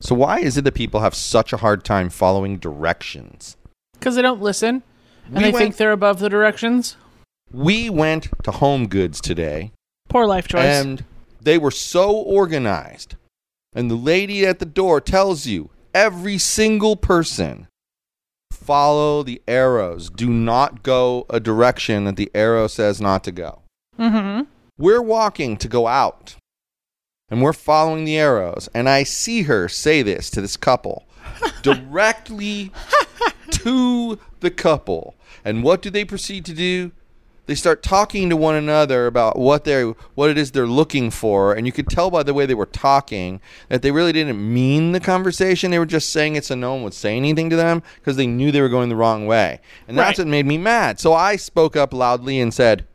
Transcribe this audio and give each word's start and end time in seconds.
So, 0.00 0.14
why 0.14 0.40
is 0.40 0.56
it 0.58 0.62
that 0.64 0.74
people 0.74 1.00
have 1.00 1.14
such 1.14 1.52
a 1.52 1.58
hard 1.58 1.84
time 1.84 2.10
following 2.10 2.58
directions? 2.58 3.56
Because 3.94 4.16
they 4.16 4.22
don't 4.22 4.42
listen, 4.42 4.82
and 5.26 5.34
We 5.36 5.42
they 5.44 5.50
went- 5.52 5.56
think 5.64 5.76
they're 5.76 5.92
above 5.92 6.18
the 6.18 6.28
directions. 6.28 6.96
We 7.52 7.88
went 7.88 8.28
to 8.42 8.50
Home 8.50 8.88
Goods 8.88 9.20
today 9.20 9.72
Poor 10.08 10.26
life 10.26 10.48
choice. 10.48 10.64
and 10.64 11.04
they 11.40 11.56
were 11.58 11.70
so 11.70 12.10
organized. 12.10 13.14
And 13.74 13.90
the 13.90 13.94
lady 13.96 14.44
at 14.46 14.58
the 14.58 14.64
door 14.66 15.00
tells 15.00 15.46
you 15.46 15.70
every 15.94 16.38
single 16.38 16.96
person 16.96 17.68
follow 18.52 19.22
the 19.22 19.40
arrows. 19.46 20.10
Do 20.10 20.28
not 20.30 20.82
go 20.82 21.26
a 21.30 21.38
direction 21.40 22.04
that 22.04 22.16
the 22.16 22.30
arrow 22.34 22.66
says 22.66 23.00
not 23.00 23.22
to 23.24 23.32
go. 23.32 23.62
mm-hmm. 23.98 24.42
We're 24.76 25.02
walking 25.02 25.56
to 25.58 25.68
go 25.68 25.86
out 25.86 26.34
and 27.30 27.42
we're 27.42 27.52
following 27.52 28.04
the 28.04 28.16
arrows. 28.18 28.68
And 28.74 28.88
I 28.88 29.02
see 29.02 29.42
her 29.42 29.68
say 29.68 30.02
this 30.02 30.30
to 30.30 30.40
this 30.40 30.56
couple 30.56 31.06
directly 31.62 32.72
to 33.50 34.18
the 34.40 34.50
couple. 34.50 35.14
And 35.44 35.62
what 35.62 35.82
do 35.82 35.90
they 35.90 36.04
proceed 36.04 36.44
to 36.46 36.54
do? 36.54 36.92
They 37.46 37.54
start 37.54 37.82
talking 37.82 38.30
to 38.30 38.36
one 38.38 38.54
another 38.54 39.06
about 39.06 39.38
what 39.38 39.64
they 39.64 39.82
what 40.14 40.30
it 40.30 40.38
is 40.38 40.52
they're 40.52 40.66
looking 40.66 41.10
for, 41.10 41.52
and 41.52 41.66
you 41.66 41.72
could 41.72 41.88
tell 41.90 42.10
by 42.10 42.22
the 42.22 42.32
way 42.32 42.46
they 42.46 42.54
were 42.54 42.64
talking 42.64 43.38
that 43.68 43.82
they 43.82 43.90
really 43.90 44.12
didn't 44.12 44.38
mean 44.54 44.92
the 44.92 45.00
conversation. 45.00 45.70
They 45.70 45.78
were 45.78 45.84
just 45.84 46.08
saying 46.08 46.36
it 46.36 46.46
so 46.46 46.54
no 46.54 46.72
one 46.72 46.84
would 46.84 46.94
say 46.94 47.14
anything 47.18 47.50
to 47.50 47.56
them 47.56 47.82
because 47.96 48.16
they 48.16 48.26
knew 48.26 48.50
they 48.50 48.62
were 48.62 48.70
going 48.70 48.88
the 48.88 48.96
wrong 48.96 49.26
way, 49.26 49.60
and 49.86 49.98
that's 49.98 50.18
Right. 50.18 50.24
what 50.24 50.30
made 50.30 50.46
me 50.46 50.56
mad. 50.56 50.98
So 50.98 51.12
I 51.12 51.36
spoke 51.36 51.76
up 51.76 51.92
loudly 51.92 52.40
and 52.40 52.54
said, 52.54 52.86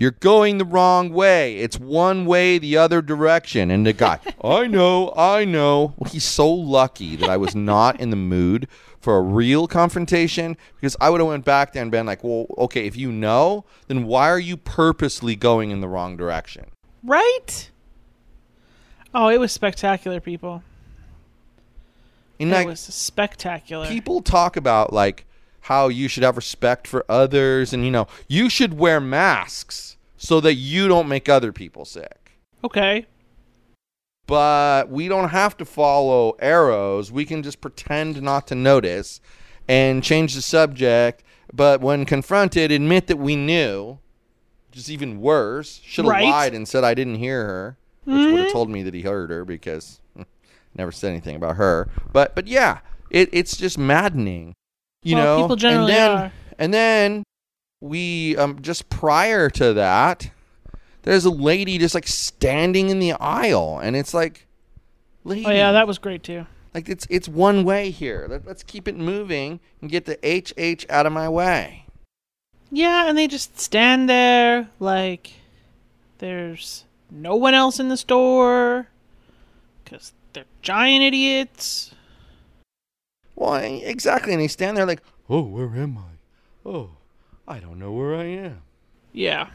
you're 0.00 0.12
going 0.12 0.56
the 0.56 0.64
wrong 0.64 1.12
way. 1.12 1.58
It's 1.58 1.78
one 1.78 2.24
way 2.24 2.56
the 2.56 2.78
other 2.78 3.02
direction. 3.02 3.70
And 3.70 3.86
the 3.86 3.92
guy, 3.92 4.18
I 4.42 4.66
know, 4.66 5.12
I 5.14 5.44
know. 5.44 5.92
Well, 5.98 6.10
he's 6.10 6.24
so 6.24 6.50
lucky 6.50 7.16
that 7.16 7.28
I 7.28 7.36
was 7.36 7.54
not 7.54 8.00
in 8.00 8.08
the 8.08 8.16
mood 8.16 8.66
for 8.98 9.18
a 9.18 9.20
real 9.20 9.68
confrontation 9.68 10.56
because 10.76 10.96
I 11.02 11.10
would 11.10 11.20
have 11.20 11.28
went 11.28 11.44
back 11.44 11.74
there 11.74 11.82
and 11.82 11.90
been 11.90 12.06
like, 12.06 12.24
well, 12.24 12.46
okay, 12.56 12.86
if 12.86 12.96
you 12.96 13.12
know, 13.12 13.66
then 13.88 14.06
why 14.06 14.30
are 14.30 14.38
you 14.38 14.56
purposely 14.56 15.36
going 15.36 15.70
in 15.70 15.82
the 15.82 15.88
wrong 15.88 16.16
direction? 16.16 16.70
Right? 17.04 17.70
Oh, 19.14 19.28
it 19.28 19.38
was 19.38 19.52
spectacular, 19.52 20.18
people. 20.18 20.62
And 22.40 22.48
it 22.48 22.54
like, 22.54 22.66
was 22.66 22.80
spectacular. 22.80 23.86
people 23.86 24.22
talk 24.22 24.56
about 24.56 24.94
like 24.94 25.26
how 25.62 25.88
you 25.88 26.08
should 26.08 26.22
have 26.22 26.36
respect 26.36 26.86
for 26.86 27.04
others 27.08 27.72
and 27.72 27.84
you 27.84 27.90
know, 27.90 28.06
you 28.28 28.48
should 28.48 28.78
wear 28.78 29.00
masks 29.00 29.96
so 30.16 30.40
that 30.40 30.54
you 30.54 30.88
don't 30.88 31.08
make 31.08 31.28
other 31.28 31.52
people 31.52 31.84
sick. 31.84 32.38
okay. 32.64 33.06
but 34.26 34.88
we 34.88 35.08
don't 35.08 35.30
have 35.30 35.56
to 35.56 35.64
follow 35.64 36.36
arrows. 36.38 37.10
We 37.10 37.24
can 37.24 37.42
just 37.42 37.60
pretend 37.60 38.22
not 38.22 38.46
to 38.48 38.54
notice 38.54 39.20
and 39.68 40.02
change 40.04 40.34
the 40.34 40.42
subject. 40.42 41.24
But 41.52 41.80
when 41.80 42.04
confronted, 42.04 42.70
admit 42.70 43.08
that 43.08 43.16
we 43.18 43.34
knew, 43.34 43.98
which 44.68 44.78
is 44.78 44.90
even 44.90 45.20
worse. 45.20 45.80
Should 45.84 46.04
have 46.04 46.12
Right. 46.12 46.24
lied 46.28 46.54
and 46.54 46.68
said 46.68 46.84
I 46.84 46.94
didn't 46.94 47.16
hear 47.16 47.44
her, 47.44 47.76
which 48.04 48.14
would 48.14 48.30
have 48.30 48.38
mm-hmm. 48.46 48.52
told 48.52 48.70
me 48.70 48.82
that 48.84 48.94
he 48.94 49.02
heard 49.02 49.30
her 49.30 49.44
because 49.44 50.00
never 50.76 50.92
said 50.92 51.10
anything 51.10 51.34
about 51.34 51.56
her. 51.56 51.88
But 52.12 52.36
but 52.36 52.46
yeah, 52.46 52.80
it, 53.10 53.30
it's 53.32 53.56
just 53.56 53.78
maddening, 53.78 54.54
you 55.02 55.16
Well, 55.16 55.24
know. 55.38 55.42
people 55.44 55.56
generally 55.56 55.92
and 55.92 55.98
then 56.00 56.10
are. 56.18 56.32
and 56.58 56.74
then 56.74 57.22
we 57.80 58.36
um 58.36 58.60
just 58.60 58.88
prior 58.90 59.48
to 59.50 59.72
that 59.74 60.30
there's 61.02 61.24
a 61.24 61.30
lady 61.30 61.78
just 61.78 61.94
like 61.94 62.06
standing 62.06 62.90
in 62.90 62.98
the 62.98 63.12
aisle 63.12 63.80
and 63.82 63.96
it's 63.96 64.12
like 64.12 64.46
lady 65.24 65.46
Oh 65.46 65.50
yeah, 65.50 65.72
that 65.72 65.86
was 65.86 65.98
great 65.98 66.22
too. 66.22 66.46
like 66.74 66.88
it's 66.88 67.06
it's 67.08 67.26
one 67.28 67.64
way 67.64 67.90
here 67.90 68.26
Let, 68.28 68.46
let's 68.46 68.62
keep 68.62 68.86
it 68.86 68.96
moving 68.96 69.60
and 69.80 69.90
get 69.90 70.04
the 70.04 70.18
hh 70.22 70.84
out 70.90 71.06
of 71.06 71.12
my 71.12 71.28
way 71.28 71.86
Yeah, 72.70 73.08
and 73.08 73.16
they 73.16 73.26
just 73.26 73.58
stand 73.58 74.08
there 74.10 74.68
like 74.78 75.32
there's 76.18 76.84
no 77.10 77.34
one 77.34 77.54
else 77.54 77.80
in 77.80 77.88
the 77.88 77.96
store 77.96 78.88
because 79.82 80.12
they're 80.34 80.44
giant 80.62 81.02
idiots. 81.02 81.92
Well 83.50 83.62
exactly. 83.62 84.32
And 84.32 84.40
they 84.42 84.48
stand 84.48 84.76
there 84.76 84.86
like 84.86 85.02
oh 85.28 85.42
where 85.42 85.66
am 85.76 85.98
i? 85.98 86.68
Oh 86.68 86.90
i 87.48 87.58
don't 87.58 87.78
know 87.78 87.92
where 87.92 88.14
i 88.14 88.24
am. 88.24 88.62
Yeah. 89.12 89.48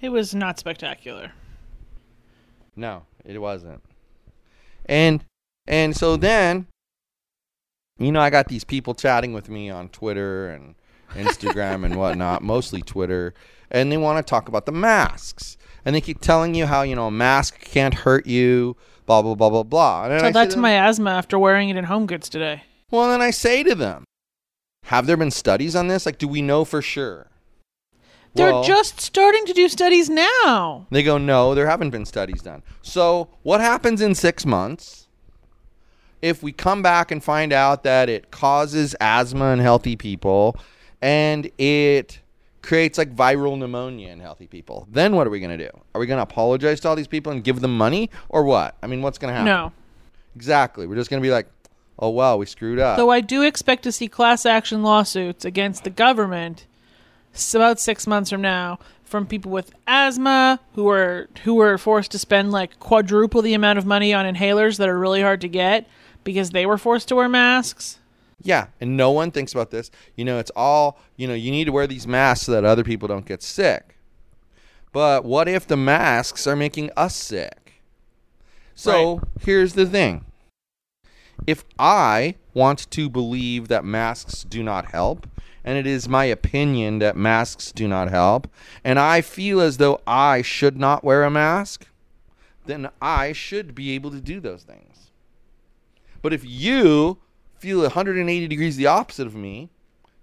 It 0.00 0.10
was 0.10 0.34
not 0.34 0.58
spectacular. 0.58 1.32
no 2.74 3.02
it 3.24 3.38
wasn't. 3.38 3.82
And 4.86 5.24
and 5.66 5.96
so 5.96 6.16
then 6.16 6.66
you 7.98 8.12
know 8.12 8.20
i 8.20 8.30
got 8.30 8.48
these 8.48 8.62
people 8.64 8.94
chatting 8.94 9.32
with 9.32 9.48
me 9.48 9.68
on 9.70 9.88
twitter 9.88 10.50
and 10.50 10.74
instagram 11.14 11.84
and 11.84 11.96
whatnot 11.96 12.42
mostly 12.54 12.82
twitter 12.82 13.32
and 13.70 13.90
they 13.90 13.96
want 13.96 14.24
to 14.24 14.28
talk 14.30 14.48
about 14.48 14.66
the 14.66 14.72
masks. 14.72 15.56
And 15.84 15.94
they 15.94 16.00
keep 16.00 16.20
telling 16.20 16.54
you 16.54 16.66
how 16.66 16.82
you 16.82 16.94
know 16.94 17.06
a 17.06 17.10
mask 17.10 17.60
can't 17.60 17.94
hurt 17.94 18.26
you 18.26 18.76
blah 19.06 19.22
blah 19.22 19.34
blah 19.34 19.50
blah 19.50 19.62
blah. 19.62 20.04
And 20.04 20.20
Tell 20.20 20.32
that 20.32 20.44
to 20.44 20.48
to 20.50 20.54
them- 20.56 20.62
my 20.62 20.72
asthma 20.72 21.10
after 21.10 21.38
wearing 21.38 21.68
it 21.68 21.76
in 21.76 21.84
Home 21.84 22.06
Goods 22.06 22.28
today. 22.28 22.62
Well 22.90 23.08
then 23.10 23.20
i 23.22 23.30
say 23.30 23.62
to 23.62 23.74
them 23.74 24.04
have 24.84 25.06
there 25.06 25.16
been 25.16 25.30
studies 25.30 25.74
on 25.74 25.88
this 25.88 26.06
like 26.06 26.18
do 26.18 26.28
we 26.28 26.40
know 26.42 26.64
for 26.64 26.80
sure 26.82 27.26
They're 28.34 28.52
Well- 28.52 28.64
just 28.64 29.00
starting 29.00 29.46
to 29.46 29.54
do 29.54 29.66
studies 29.68 30.10
now. 30.10 30.86
They 30.90 31.02
go, 31.02 31.16
no, 31.16 31.54
there 31.54 31.66
haven't 31.66 31.88
been 31.88 32.04
studies 32.04 32.42
done. 32.42 32.62
So, 32.82 33.28
what 33.42 33.62
happens 33.62 34.02
in 34.02 34.14
six 34.14 34.44
months 34.44 35.08
if 36.20 36.42
we 36.42 36.52
come 36.52 36.82
back 36.82 37.10
and 37.10 37.24
find 37.24 37.50
out 37.50 37.82
that 37.84 38.10
it 38.10 38.30
causes 38.30 38.94
asthma 39.00 39.52
in 39.54 39.58
healthy 39.60 39.96
people 39.96 40.54
and 41.00 41.50
it 41.56 42.20
creates 42.60 42.98
like 42.98 43.16
viral 43.16 43.56
pneumonia 43.58 44.10
in 44.12 44.20
healthy 44.20 44.46
people? 44.46 44.86
Then 44.92 45.16
what 45.16 45.26
are 45.26 45.30
we 45.30 45.40
going 45.40 45.56
to 45.58 45.64
do? 45.70 45.72
Are 45.94 45.98
we 45.98 46.06
going 46.06 46.18
to 46.18 46.22
apologize 46.22 46.78
to 46.80 46.88
all 46.90 46.96
these 46.96 47.08
people 47.08 47.32
and 47.32 47.42
give 47.42 47.60
them 47.60 47.74
money 47.74 48.10
or 48.28 48.44
what? 48.44 48.76
I 48.82 48.86
mean, 48.86 49.00
what's 49.00 49.16
going 49.16 49.30
to 49.32 49.34
happen? 49.34 49.46
No. 49.46 49.72
Exactly. 50.34 50.86
We're 50.86 50.96
just 50.96 51.08
going 51.08 51.22
to 51.22 51.26
be 51.26 51.32
like, 51.32 51.46
oh, 51.98 52.10
wow, 52.10 52.36
we 52.36 52.46
screwed 52.46 52.78
up. 52.78 52.96
Though 52.96 53.10
I 53.10 53.20
do 53.20 53.42
expect 53.42 53.82
to 53.84 53.92
see 53.92 54.08
class 54.08 54.46
action 54.46 54.82
lawsuits 54.82 55.44
against 55.44 55.84
the 55.84 55.90
government 55.90 56.66
about 57.54 57.78
six 57.78 58.06
months 58.06 58.30
from 58.30 58.40
now 58.40 58.78
from 59.06 59.26
people 59.26 59.52
with 59.52 59.72
asthma 59.86 60.58
who 60.74 60.84
were 60.84 61.28
who 61.44 61.54
were 61.54 61.78
forced 61.78 62.10
to 62.10 62.18
spend 62.18 62.50
like 62.50 62.78
quadruple 62.80 63.40
the 63.40 63.54
amount 63.54 63.78
of 63.78 63.86
money 63.86 64.12
on 64.12 64.26
inhalers 64.26 64.78
that 64.78 64.88
are 64.88 64.98
really 64.98 65.22
hard 65.22 65.40
to 65.40 65.48
get 65.48 65.88
because 66.24 66.50
they 66.50 66.66
were 66.66 66.76
forced 66.76 67.08
to 67.08 67.14
wear 67.14 67.28
masks. 67.28 67.98
Yeah, 68.42 68.66
and 68.80 68.96
no 68.96 69.10
one 69.10 69.30
thinks 69.30 69.52
about 69.52 69.70
this. 69.70 69.90
You 70.14 70.24
know, 70.24 70.38
it's 70.38 70.50
all, 70.54 70.98
you 71.16 71.26
know, 71.26 71.34
you 71.34 71.50
need 71.50 71.64
to 71.64 71.72
wear 71.72 71.86
these 71.86 72.06
masks 72.06 72.46
so 72.46 72.52
that 72.52 72.64
other 72.64 72.84
people 72.84 73.08
don't 73.08 73.24
get 73.24 73.42
sick. 73.42 73.96
But 74.92 75.24
what 75.24 75.48
if 75.48 75.66
the 75.66 75.76
masks 75.76 76.46
are 76.46 76.56
making 76.56 76.90
us 76.96 77.16
sick? 77.16 77.82
So 78.74 79.22
here's 79.40 79.72
the 79.72 79.86
thing 79.86 80.25
if 81.46 81.64
I 81.78 82.36
want 82.54 82.90
to 82.90 83.08
believe 83.08 83.68
that 83.68 83.84
masks 83.84 84.44
do 84.44 84.62
not 84.62 84.86
help, 84.86 85.26
and 85.64 85.76
it 85.76 85.86
is 85.86 86.08
my 86.08 86.24
opinion 86.24 87.00
that 87.00 87.16
masks 87.16 87.72
do 87.72 87.88
not 87.88 88.10
help, 88.10 88.48
and 88.84 88.98
I 88.98 89.20
feel 89.20 89.60
as 89.60 89.78
though 89.78 90.00
I 90.06 90.42
should 90.42 90.76
not 90.78 91.02
wear 91.02 91.24
a 91.24 91.30
mask, 91.30 91.86
then 92.66 92.88
I 93.00 93.32
should 93.32 93.74
be 93.74 93.92
able 93.92 94.10
to 94.10 94.20
do 94.20 94.40
those 94.40 94.62
things. 94.62 95.10
But 96.22 96.32
if 96.32 96.44
you 96.44 97.18
feel 97.58 97.80
180 97.80 98.48
degrees 98.48 98.76
the 98.76 98.86
opposite 98.86 99.26
of 99.26 99.34
me, 99.34 99.70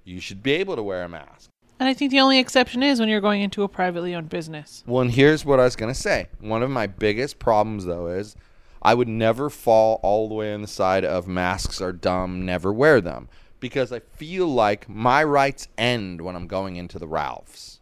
you 0.04 0.20
should 0.20 0.44
be 0.44 0.54
able 0.54 0.76
to 0.76 0.84
wear 0.84 1.04
a 1.04 1.10
mask. 1.10 1.50
And 1.80 1.90
I 1.90 1.94
think 1.94 2.12
the 2.12 2.20
only 2.20 2.40
exception 2.40 2.84
is 2.84 3.00
when 3.00 3.10
you're 3.10 3.22
going 3.22 3.42
into 3.42 3.64
a 3.64 3.68
privately 3.68 4.16
owned 4.16 4.30
business. 4.30 4.84
Well, 4.86 5.02
and 5.02 5.12
here's 5.12 5.44
what 5.44 5.60
I 5.60 5.64
was 5.64 5.76
going 5.76 5.94
to 5.94 6.00
say. 6.00 6.28
One 6.40 6.64
of 6.64 6.70
my 6.70 6.88
biggest 6.88 7.40
problems, 7.40 7.86
though, 7.86 8.08
is 8.08 8.36
I 8.84 8.94
would 8.94 9.08
never 9.08 9.50
fall 9.50 10.00
all 10.04 10.28
the 10.28 10.36
way 10.36 10.54
on 10.54 10.62
the 10.62 10.68
side 10.68 11.06
of 11.06 11.28
masks 11.28 11.82
are 11.82 11.94
dumb, 11.94 12.46
never 12.46 12.72
wear 12.72 13.00
them. 13.00 13.30
Because 13.62 13.94
I 13.94 14.00
feel 14.00 14.48
like 14.48 14.90
my 14.90 15.24
rights 15.24 15.70
end 15.78 16.20
when 16.20 16.36
I'm 16.36 16.48
going 16.48 16.76
into 16.76 17.00
the 17.00 17.08
Ralphs. 17.08 17.80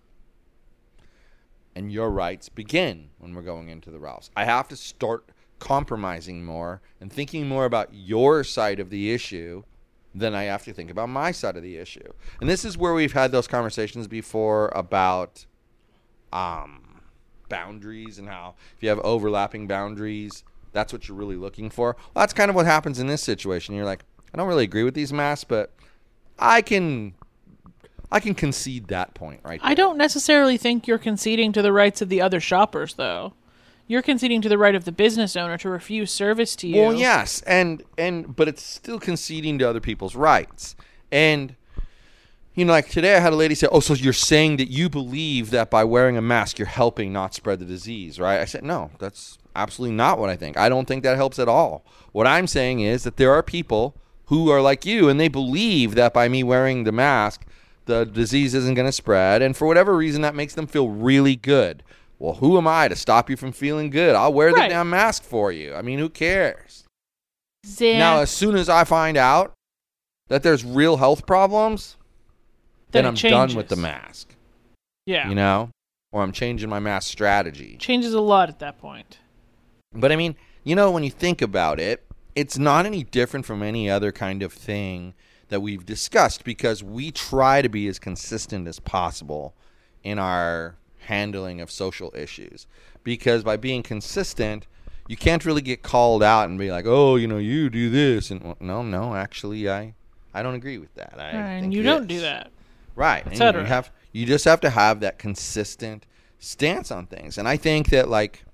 And 1.76 1.92
your 1.92 2.12
rights 2.12 2.50
begin 2.50 3.10
when 3.18 3.34
we're 3.34 3.42
going 3.42 3.70
into 3.70 3.90
the 3.90 4.00
Ralphs. 4.00 4.30
I 4.36 4.46
have 4.46 4.68
to 4.68 4.76
start 4.76 5.26
compromising 5.58 6.46
more 6.46 6.82
and 7.00 7.12
thinking 7.12 7.48
more 7.48 7.66
about 7.66 7.90
your 7.94 8.44
side 8.44 8.80
of 8.80 8.92
the 8.92 9.12
issue 9.12 9.64
than 10.14 10.36
I 10.36 10.44
have 10.44 10.64
to 10.66 10.74
think 10.74 10.92
about 10.92 11.10
my 11.10 11.32
side 11.32 11.58
of 11.58 11.64
the 11.64 11.78
issue. 11.78 12.14
And 12.40 12.50
this 12.50 12.66
is 12.66 12.78
where 12.78 12.94
we've 12.94 13.14
had 13.14 13.32
those 13.32 13.48
conversations 13.48 14.08
before 14.08 14.72
about 14.76 15.46
um, 16.34 17.02
boundaries 17.50 18.20
and 18.20 18.28
how 18.28 18.56
if 18.76 18.84
you 18.84 18.90
have 18.90 19.00
overlapping 19.00 19.68
boundaries, 19.68 20.44
that's 20.72 20.94
what 20.94 21.08
you're 21.08 21.18
really 21.18 21.36
looking 21.36 21.70
for. 21.70 21.96
Well, 22.14 22.24
that's 22.24 22.34
kind 22.34 22.50
of 22.50 22.56
what 22.56 22.66
happens 22.66 23.00
in 23.00 23.08
this 23.08 23.24
situation. 23.24 23.76
You're 23.76 23.86
like, 23.86 24.04
I 24.34 24.38
don't 24.38 24.48
really 24.48 24.64
agree 24.64 24.84
with 24.84 24.94
these 24.94 25.12
masks, 25.12 25.44
but 25.44 25.72
I 26.40 26.62
can 26.62 27.14
I 28.12 28.20
can 28.20 28.36
concede 28.36 28.88
that 28.88 29.14
point 29.14 29.40
right 29.44 29.60
I 29.64 29.74
don't 29.74 29.98
necessarily 29.98 30.58
think 30.58 30.88
you're 30.88 30.98
conceding 30.98 31.54
to 31.54 31.62
the 31.62 31.72
rights 31.72 32.02
of 32.02 32.10
the 32.10 32.22
other 32.22 32.40
shoppers, 32.40 32.96
though. 32.96 33.34
You're 33.88 34.02
conceding 34.02 34.42
to 34.42 34.50
the 34.50 34.58
right 34.58 34.76
of 34.76 34.86
the 34.86 34.92
business 34.92 35.36
owner 35.36 35.58
to 35.58 35.70
refuse 35.70 36.12
service 36.12 36.56
to 36.58 36.68
you. 36.68 36.82
Well, 36.82 36.94
yes, 36.94 37.42
and 37.42 37.84
and 37.98 38.34
but 38.36 38.48
it's 38.48 38.64
still 38.64 39.00
conceding 39.00 39.60
to 39.60 39.70
other 39.70 39.82
people's 39.82 40.16
rights. 40.16 40.76
And 41.12 41.56
you 42.54 42.64
know, 42.64 42.72
like 42.72 42.90
today, 42.90 43.16
I 43.16 43.20
had 43.20 43.34
a 43.34 43.36
lady 43.36 43.56
say, 43.56 43.68
"Oh, 43.70 43.82
so 43.82 43.94
you're 43.94 44.14
saying 44.14 44.58
that 44.58 44.70
you 44.70 44.90
believe 44.90 45.52
that 45.52 45.70
by 45.70 45.84
wearing 45.84 46.16
a 46.16 46.22
mask, 46.22 46.58
you're 46.58 46.68
helping 46.68 47.12
not 47.12 47.34
spread 47.34 47.60
the 47.60 47.66
disease, 47.66 48.18
right?" 48.18 48.40
I 48.40 48.46
said, 48.46 48.64
"No, 48.64 48.92
that's 48.98 49.38
absolutely 49.56 49.96
not 49.96 50.20
what 50.20 50.30
I 50.30 50.36
think. 50.36 50.58
I 50.58 50.70
don't 50.70 50.88
think 50.88 51.04
that 51.04 51.18
helps 51.18 51.40
at 51.40 51.48
all. 51.48 51.86
What 52.12 52.28
I'm 52.28 52.48
saying 52.48 52.82
is 52.82 53.04
that 53.04 53.18
there 53.18 53.32
are 53.32 53.44
people 53.44 53.96
who 54.26 54.50
are 54.50 54.62
like 54.62 54.86
you, 54.86 55.10
and 55.10 55.20
they 55.20 55.28
believe 55.28 55.96
that 55.96 56.14
by 56.14 56.28
me 56.28 56.44
wearing 56.44 56.84
the 56.84 56.92
mask, 56.92 57.46
the 57.86 58.06
disease 58.06 58.54
isn't 58.54 58.76
going 58.76 58.88
to 58.88 58.92
spread, 58.92 59.42
and 59.42 59.56
for 59.58 59.68
whatever 59.68 59.96
reason, 59.96 60.22
that 60.22 60.36
makes 60.36 60.54
them 60.56 60.68
feel 60.68 60.90
really 60.90 61.36
good." 61.36 61.84
Well, 62.20 62.36
who 62.36 62.56
am 62.58 62.68
I 62.68 62.88
to 62.88 62.96
stop 62.96 63.32
you 63.32 63.36
from 63.36 63.52
feeling 63.52 63.90
good? 63.90 64.16
I'll 64.16 64.32
wear 64.32 64.52
the 64.52 64.68
damn 64.70 64.92
mask 64.92 65.24
for 65.24 65.52
you. 65.52 65.74
I 65.74 65.82
mean, 65.82 65.98
who 65.98 66.08
cares? 66.08 66.84
Zan- 67.66 67.98
Now, 67.98 68.20
as 68.20 68.30
soon 68.30 68.56
as 68.56 68.70
I 68.70 68.84
find 68.84 69.18
out 69.18 69.54
that 70.28 70.44
there's 70.44 70.64
real 70.64 70.98
health 70.98 71.26
problems, 71.26 71.98
then, 72.92 73.06
Then 73.06 73.08
I'm 73.08 73.16
done 73.16 73.56
with 73.56 73.70
the 73.70 73.76
mask, 73.76 74.36
yeah. 75.08 75.28
you 75.30 75.36
know? 75.36 75.72
Or 76.12 76.22
I'm 76.22 76.32
changing 76.32 76.70
my 76.70 76.80
mask 76.80 77.10
strategy. 77.10 77.78
Changes 77.80 78.14
a 78.14 78.22
lot 78.22 78.50
at 78.50 78.60
that 78.60 78.78
point. 78.78 79.18
But 79.94 80.12
I 80.12 80.16
mean, 80.16 80.36
you 80.64 80.76
know, 80.76 80.92
when 80.92 81.04
you 81.04 81.12
think 81.12 81.42
about 81.42 81.80
it, 81.80 82.04
it's 82.36 82.58
not 82.58 82.86
any 82.86 83.04
different 83.04 83.46
from 83.46 83.62
any 83.62 83.90
other 83.90 84.12
kind 84.12 84.42
of 84.42 84.54
thing 84.54 85.14
that 85.50 85.62
we've 85.62 85.86
discussed 85.86 86.46
because 86.46 86.82
we 86.82 87.12
try 87.12 87.62
to 87.62 87.68
be 87.68 87.88
as 87.88 88.00
consistent 88.00 88.68
as 88.68 88.80
possible 88.80 89.54
in 90.04 90.18
our 90.18 90.76
handling 91.00 91.60
of 91.60 91.70
social 91.70 92.14
issues. 92.16 92.68
Because 93.04 93.44
by 93.44 93.58
being 93.58 93.84
consistent, 93.84 94.66
you 95.08 95.18
can't 95.18 95.44
really 95.44 95.62
get 95.62 95.84
called 95.84 96.24
out 96.24 96.48
and 96.48 96.58
be 96.58 96.72
like, 96.72 96.86
"Oh, 96.88 97.18
you 97.18 97.28
know, 97.28 97.38
you 97.38 97.70
do 97.70 97.90
this," 97.90 98.32
and 98.32 98.42
well, 98.42 98.58
no, 98.62 98.84
no, 98.84 99.16
actually, 99.16 99.70
I, 99.70 99.94
I 100.34 100.42
don't 100.42 100.56
agree 100.56 100.78
with 100.78 100.94
that. 100.96 101.16
I 101.18 101.30
and 101.32 101.64
think 101.64 101.74
you 101.74 101.84
don't 101.84 102.08
do 102.08 102.22
that. 102.22 102.52
right? 102.96 103.26
You 103.30 103.38
have 103.66 103.92
you 104.14 104.26
just 104.26 104.46
have 104.46 104.62
to 104.62 104.70
have 104.70 105.02
that 105.02 105.20
consistent 105.20 106.06
stance 106.40 106.92
on 106.92 107.08
things, 107.08 107.38
and 107.38 107.48
I 107.48 107.58
think 107.58 107.90
that 107.90 108.08
like 108.08 108.46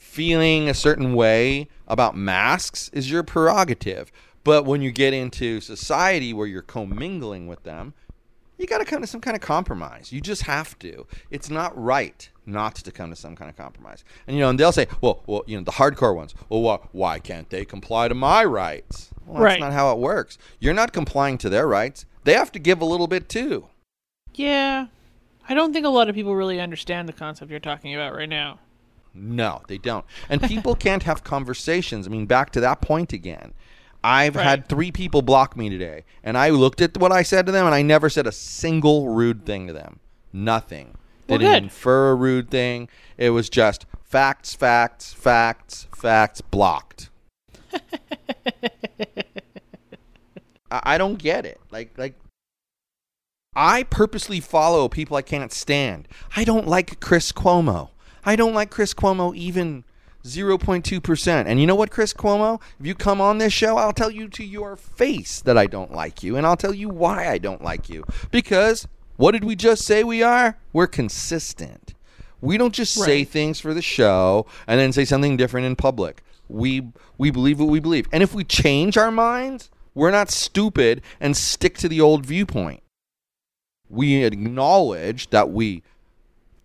feeling 0.00 0.68
a 0.68 0.74
certain 0.74 1.14
way 1.14 1.68
about 1.86 2.16
masks 2.16 2.88
is 2.94 3.10
your 3.10 3.22
prerogative. 3.22 4.10
But 4.42 4.64
when 4.64 4.80
you 4.80 4.90
get 4.90 5.12
into 5.12 5.60
society 5.60 6.32
where 6.32 6.46
you're 6.46 6.62
commingling 6.62 7.46
with 7.46 7.62
them, 7.64 7.92
you 8.56 8.66
got 8.66 8.78
to 8.78 8.84
come 8.86 9.02
to 9.02 9.06
some 9.06 9.20
kind 9.20 9.34
of 9.36 9.42
compromise. 9.42 10.10
You 10.10 10.20
just 10.22 10.42
have 10.42 10.78
to. 10.80 11.06
It's 11.30 11.50
not 11.50 11.76
right 11.80 12.28
not 12.46 12.74
to 12.76 12.90
come 12.90 13.10
to 13.10 13.16
some 13.16 13.36
kind 13.36 13.48
of 13.50 13.56
compromise. 13.56 14.02
And 14.26 14.36
you 14.36 14.42
know, 14.42 14.48
and 14.50 14.58
they'll 14.58 14.72
say, 14.72 14.86
"Well, 15.00 15.22
well, 15.26 15.44
you 15.46 15.56
know, 15.56 15.62
the 15.64 15.72
hardcore 15.72 16.16
ones. 16.16 16.34
Well, 16.48 16.62
why, 16.62 16.78
why 16.92 17.18
can't 17.20 17.48
they 17.50 17.64
comply 17.64 18.08
to 18.08 18.14
my 18.14 18.42
rights?" 18.44 19.10
Well, 19.24 19.34
that's 19.34 19.44
Right. 19.44 19.60
not 19.60 19.72
how 19.72 19.92
it 19.92 19.98
works. 19.98 20.38
You're 20.58 20.74
not 20.74 20.92
complying 20.92 21.38
to 21.38 21.48
their 21.50 21.66
rights. 21.68 22.06
They 22.24 22.32
have 22.34 22.50
to 22.52 22.58
give 22.58 22.80
a 22.80 22.84
little 22.86 23.06
bit 23.06 23.28
too. 23.28 23.66
Yeah. 24.34 24.86
I 25.48 25.54
don't 25.54 25.72
think 25.72 25.86
a 25.86 25.90
lot 25.90 26.08
of 26.08 26.14
people 26.14 26.34
really 26.34 26.60
understand 26.60 27.08
the 27.08 27.12
concept 27.12 27.50
you're 27.50 27.60
talking 27.60 27.94
about 27.94 28.14
right 28.14 28.28
now. 28.28 28.58
No, 29.12 29.62
they 29.66 29.78
don't. 29.78 30.04
And 30.28 30.42
people 30.42 30.74
can't 30.86 31.02
have 31.04 31.24
conversations. 31.24 32.06
I 32.06 32.10
mean, 32.10 32.26
back 32.26 32.50
to 32.52 32.60
that 32.60 32.80
point 32.80 33.12
again. 33.12 33.52
I've 34.02 34.36
Right. 34.36 34.44
had 34.44 34.68
three 34.68 34.90
people 34.92 35.20
block 35.20 35.56
me 35.56 35.68
today, 35.68 36.04
and 36.24 36.38
I 36.38 36.48
looked 36.50 36.80
at 36.80 36.96
what 36.96 37.12
I 37.12 37.22
said 37.22 37.44
to 37.46 37.52
them, 37.52 37.66
and 37.66 37.74
I 37.74 37.82
never 37.82 38.08
said 38.08 38.26
a 38.26 38.32
single 38.32 39.08
rude 39.10 39.44
thing 39.44 39.66
to 39.66 39.72
them. 39.74 40.00
Nothing. 40.32 40.96
They 41.26 41.32
Well, 41.34 41.38
didn't 41.40 41.54
good. 41.54 41.62
infer 41.64 42.10
a 42.12 42.14
rude 42.14 42.50
thing. 42.50 42.88
It 43.18 43.30
was 43.30 43.50
just 43.50 43.84
facts, 44.02 44.54
facts, 44.54 45.12
facts, 45.12 45.86
facts, 45.94 46.40
blocked. 46.40 47.10
I, 50.70 50.80
I 50.94 50.98
don't 50.98 51.18
get 51.18 51.44
it. 51.44 51.60
Like, 51.70 51.92
like, 51.96 52.14
I 53.54 53.82
purposely 53.84 54.40
follow 54.40 54.88
people 54.88 55.16
I 55.16 55.22
can't 55.22 55.52
stand. 55.52 56.08
I 56.36 56.44
don't 56.44 56.66
like 56.68 57.00
Chris 57.00 57.32
Cuomo. 57.32 57.90
I 58.24 58.36
don't 58.36 58.54
like 58.54 58.70
Chris 58.70 58.94
Cuomo 58.94 59.34
even 59.34 59.84
0.2%. 60.24 61.44
And 61.46 61.60
you 61.60 61.66
know 61.66 61.74
what, 61.74 61.90
Chris 61.90 62.12
Cuomo? 62.12 62.60
If 62.78 62.86
you 62.86 62.94
come 62.94 63.20
on 63.20 63.38
this 63.38 63.52
show, 63.52 63.76
I'll 63.76 63.92
tell 63.92 64.10
you 64.10 64.28
to 64.28 64.44
your 64.44 64.76
face 64.76 65.40
that 65.42 65.56
I 65.56 65.66
don't 65.66 65.92
like 65.92 66.22
you. 66.22 66.36
And 66.36 66.46
I'll 66.46 66.56
tell 66.56 66.74
you 66.74 66.88
why 66.88 67.28
I 67.28 67.38
don't 67.38 67.62
like 67.62 67.88
you. 67.88 68.04
Because 68.30 68.86
what 69.16 69.32
did 69.32 69.44
we 69.44 69.56
just 69.56 69.84
say 69.84 70.04
we 70.04 70.22
are? 70.22 70.56
We're 70.72 70.86
consistent. 70.86 71.94
We 72.40 72.56
don't 72.56 72.74
just 72.74 72.94
say 72.94 73.24
things 73.24 73.60
for 73.60 73.74
the 73.74 73.82
show 73.82 74.46
and 74.66 74.80
then 74.80 74.92
say 74.92 75.04
something 75.04 75.36
different 75.36 75.66
in 75.66 75.76
public. 75.76 76.22
We 76.48 76.88
we 77.18 77.30
believe 77.30 77.60
what 77.60 77.68
we 77.68 77.80
believe. 77.80 78.08
And 78.12 78.22
if 78.22 78.34
we 78.34 78.44
change 78.44 78.96
our 78.96 79.10
minds, 79.10 79.70
we're 79.94 80.10
not 80.10 80.30
stupid 80.30 81.02
and 81.20 81.36
stick 81.36 81.76
to 81.78 81.88
the 81.88 82.00
old 82.00 82.24
viewpoint. 82.24 82.82
We 83.90 84.24
acknowledge 84.24 85.28
that 85.30 85.50
we 85.50 85.82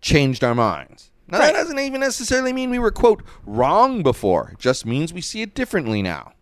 changed 0.00 0.42
our 0.42 0.54
minds. 0.54 1.10
Now 1.28 1.38
Right. 1.40 1.46
that 1.46 1.52
doesn't 1.60 1.78
even 1.78 2.00
necessarily 2.00 2.52
mean 2.52 2.70
we 2.70 2.78
were 2.78 2.90
quote 2.92 3.22
wrong 3.44 4.02
before. 4.02 4.50
It 4.52 4.58
just 4.58 4.86
means 4.86 5.12
we 5.12 5.20
see 5.20 5.42
it 5.42 5.54
differently 5.54 6.02
now. 6.02 6.32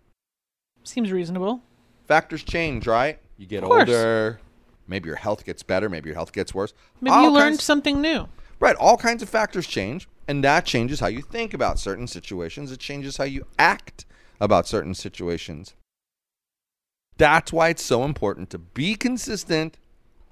Seems 0.83 1.11
reasonable. 1.11 1.63
Factors 2.07 2.43
change, 2.43 2.87
right? 2.87 3.19
You 3.39 3.47
get 3.47 3.65
Of 3.65 3.71
older. 3.71 4.41
Maybe 4.87 5.07
your 5.07 5.17
health 5.17 5.47
gets 5.47 5.63
better. 5.63 5.89
Maybe 5.89 6.11
your 6.11 6.15
health 6.17 6.33
gets 6.33 6.55
worse. 6.55 6.75
Maybe 7.01 7.15
All 7.15 7.23
you 7.25 7.31
learned 7.31 7.53
kinds- 7.55 7.63
something 7.65 8.01
new. 8.03 8.29
Right, 8.61 8.77
all 8.77 8.97
kinds 8.99 9.23
of 9.23 9.29
factors 9.29 9.67
change, 9.67 10.07
and 10.29 10.45
that 10.45 10.65
changes 10.67 11.01
how 11.01 11.07
you 11.09 11.23
think 11.23 11.55
about 11.55 11.79
certain 11.79 12.07
situations. 12.07 12.71
It 12.71 12.79
changes 12.81 13.17
how 13.17 13.25
you 13.25 13.47
act 13.59 14.05
about 14.41 14.69
certain 14.69 14.95
situations. 14.95 15.73
That's 17.17 17.53
why 17.53 17.69
it's 17.71 17.85
so 17.85 18.05
important 18.05 18.51
to 18.51 18.59
be 18.59 18.95
consistent 18.97 19.77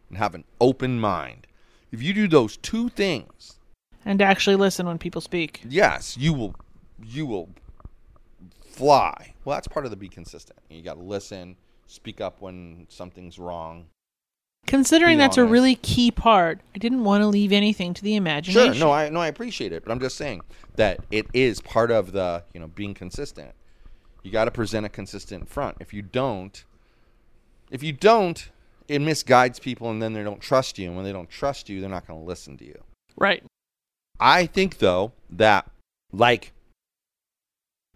and 0.08 0.18
have 0.18 0.34
an 0.34 0.44
open 0.60 1.00
mind. 1.00 1.46
If 1.90 2.02
you 2.02 2.12
do 2.12 2.28
those 2.28 2.56
two 2.56 2.88
things, 2.90 3.58
And 4.04 4.18
to 4.18 4.24
actually 4.24 4.56
listen 4.56 4.86
when 4.86 4.98
people 4.98 5.20
speak. 5.20 5.62
yes, 5.68 6.16
you 6.16 6.32
will 6.32 6.54
you 7.04 7.26
will 7.26 7.48
fly. 8.64 9.34
Well, 9.44 9.56
that's 9.56 9.68
part 9.68 9.84
of 9.84 9.90
the 9.90 9.96
be 9.96 10.08
consistent. 10.08 10.58
You 10.68 10.82
got 10.82 10.94
to 10.94 11.02
listen, 11.02 11.56
speak 11.86 12.20
up 12.20 12.40
when 12.40 12.86
something's 12.88 13.38
wrong. 13.38 13.86
Considering 14.66 15.18
that's 15.18 15.36
a 15.36 15.44
really 15.44 15.74
key 15.74 16.12
part, 16.12 16.60
I 16.74 16.78
didn't 16.78 17.02
want 17.02 17.22
to 17.22 17.26
leave 17.26 17.52
anything 17.52 17.94
to 17.94 18.02
the 18.02 18.14
imagination. 18.14 18.74
Sure, 18.74 18.86
no, 18.86 18.92
I 18.92 19.08
no, 19.08 19.20
I 19.20 19.26
appreciate 19.26 19.72
it, 19.72 19.84
but 19.84 19.90
I'm 19.90 19.98
just 19.98 20.16
saying 20.16 20.42
that 20.76 21.00
it 21.10 21.26
is 21.32 21.60
part 21.60 21.90
of 21.90 22.12
the 22.12 22.44
you 22.54 22.60
know 22.60 22.68
being 22.68 22.94
consistent. 22.94 23.52
You 24.22 24.30
got 24.30 24.44
to 24.44 24.52
present 24.52 24.86
a 24.86 24.88
consistent 24.88 25.48
front. 25.48 25.78
If 25.80 25.92
you 25.92 26.00
don't, 26.00 26.64
if 27.72 27.82
you 27.82 27.92
don't, 27.92 28.50
it 28.86 29.00
misguides 29.00 29.60
people, 29.60 29.90
and 29.90 30.00
then 30.00 30.12
they 30.12 30.22
don't 30.22 30.40
trust 30.40 30.78
you. 30.78 30.86
And 30.86 30.96
when 30.96 31.04
they 31.04 31.12
don't 31.12 31.28
trust 31.28 31.68
you, 31.68 31.80
they're 31.80 31.90
not 31.90 32.06
going 32.06 32.20
to 32.20 32.24
listen 32.24 32.56
to 32.58 32.64
you. 32.64 32.80
Right. 33.16 33.42
I 34.22 34.46
think 34.46 34.78
though 34.78 35.12
that 35.30 35.68
like 36.12 36.52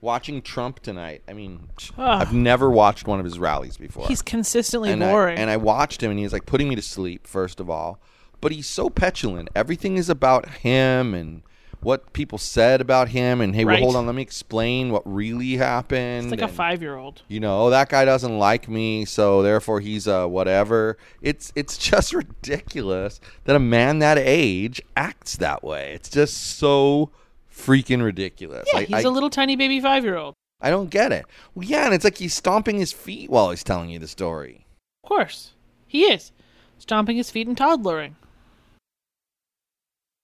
watching 0.00 0.42
Trump 0.42 0.80
tonight. 0.80 1.22
I 1.28 1.32
mean, 1.32 1.68
Ugh. 1.96 2.22
I've 2.22 2.32
never 2.32 2.70
watched 2.70 3.06
one 3.06 3.18
of 3.18 3.24
his 3.24 3.38
rallies 3.38 3.76
before 3.76 4.06
He's 4.06 4.22
consistently 4.22 4.90
and 4.92 5.02
I, 5.02 5.10
boring. 5.10 5.38
and 5.38 5.50
I 5.50 5.56
watched 5.56 6.02
him, 6.02 6.10
and 6.10 6.18
he's 6.18 6.32
like 6.32 6.46
putting 6.46 6.68
me 6.68 6.74
to 6.76 6.82
sleep. 6.82 7.26
First 7.26 7.60
of 7.60 7.70
all, 7.70 8.00
but 8.40 8.52
he's 8.52 8.66
so 8.66 8.90
petulant. 8.90 9.48
Everything 9.54 9.96
is 9.96 10.08
about 10.08 10.48
him, 10.48 11.14
and 11.14 11.42
what 11.80 12.12
people 12.12 12.38
said 12.38 12.80
about 12.80 13.08
him 13.08 13.40
and 13.40 13.54
hey, 13.54 13.64
well, 13.64 13.78
hold 13.78 13.96
on, 13.96 14.06
let 14.06 14.14
me 14.14 14.22
explain 14.22 14.90
what 14.90 15.02
really 15.04 15.56
happened. 15.56 16.32
It's 16.32 16.40
like 16.40 16.50
a 16.50 16.52
five 16.52 16.82
year 16.82 16.96
old. 16.96 17.22
You 17.28 17.40
know, 17.40 17.66
oh, 17.66 17.70
that 17.70 17.88
guy 17.88 18.04
doesn't 18.04 18.38
like 18.38 18.68
me, 18.68 19.04
so 19.04 19.42
therefore 19.42 19.80
he's 19.80 20.06
a 20.06 20.26
whatever. 20.26 20.98
It's 21.22 21.52
it's 21.54 21.78
just 21.90 22.12
ridiculous 22.12 23.20
that 23.44 23.56
a 23.56 23.60
man 23.60 23.98
that 24.00 24.18
age 24.18 24.80
acts 24.96 25.36
that 25.36 25.62
way. 25.62 25.92
It's 25.94 26.08
just 26.08 26.58
so 26.58 27.10
freaking 27.52 28.02
ridiculous. 28.02 28.68
Yeah, 28.72 28.80
I, 28.80 28.84
he's 28.84 28.96
I, 28.96 29.08
a 29.08 29.10
little 29.10 29.30
tiny 29.30 29.56
baby 29.56 29.80
five 29.80 30.04
year 30.04 30.16
old. 30.16 30.34
I 30.60 30.70
don't 30.70 30.90
get 30.90 31.12
it. 31.12 31.26
Well, 31.54 31.66
yeah, 31.66 31.84
and 31.84 31.94
it's 31.94 32.04
like 32.04 32.18
he's 32.18 32.34
stomping 32.34 32.78
his 32.78 32.92
feet 32.92 33.30
while 33.30 33.50
he's 33.50 33.64
telling 33.64 33.90
you 33.90 33.98
the 33.98 34.08
story. 34.08 34.66
Of 35.04 35.08
course. 35.08 35.52
He 35.86 36.04
is. 36.04 36.32
Stomping 36.78 37.16
his 37.16 37.30
feet 37.30 37.46
and 37.46 37.56
toddlering. 37.56 38.16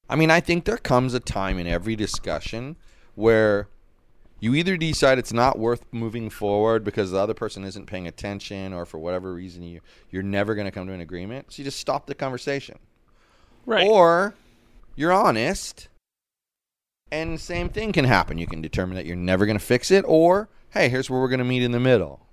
I 0.09 0.17
mean, 0.17 0.31
I 0.31 0.41
think 0.41 0.65
there 0.65 0.77
comes 0.77 1.15
a 1.15 1.21
time 1.21 1.59
in 1.59 1.67
every 1.67 1.97
discussion 1.97 2.77
where 3.15 3.69
you 4.41 4.55
either 4.55 4.77
decide 4.77 5.19
it's 5.19 5.33
not 5.33 5.59
worth 5.59 5.85
moving 5.93 6.29
forward 6.29 6.85
because 6.85 7.11
the 7.13 7.19
other 7.19 7.35
person 7.35 7.65
isn't 7.65 7.87
paying 7.87 8.09
attention 8.09 8.73
or 8.73 8.85
for 8.85 8.99
whatever 8.99 9.33
reason 9.33 9.63
you 9.63 9.81
you're 10.11 10.23
never 10.23 10.55
going 10.55 10.65
to 10.65 10.73
come 10.73 10.87
to 10.89 10.93
an 10.93 11.01
agreement. 11.01 11.53
So 11.53 11.61
you 11.61 11.65
just 11.65 11.79
stop 11.79 12.07
the 12.07 12.15
conversation. 12.15 12.79
Right. 13.65 13.87
Or 13.87 14.35
you're 14.97 15.13
honest 15.13 15.89
and 17.13 17.39
same 17.41 17.69
thing 17.69 17.93
can 17.93 18.05
happen. 18.05 18.39
You 18.39 18.47
can 18.47 18.61
determine 18.61 18.97
that 18.97 19.07
you're 19.07 19.17
never 19.17 19.47
going 19.47 19.59
to 19.59 19.65
fix 19.65 19.91
it 19.91 20.05
or 20.09 20.49
hey, 20.71 20.89
here's 20.89 21.09
where 21.09 21.21
we're 21.21 21.29
going 21.29 21.39
to 21.39 21.45
meet 21.45 21.63
in 21.63 21.73
the 21.73 21.81
middle. 21.81 22.27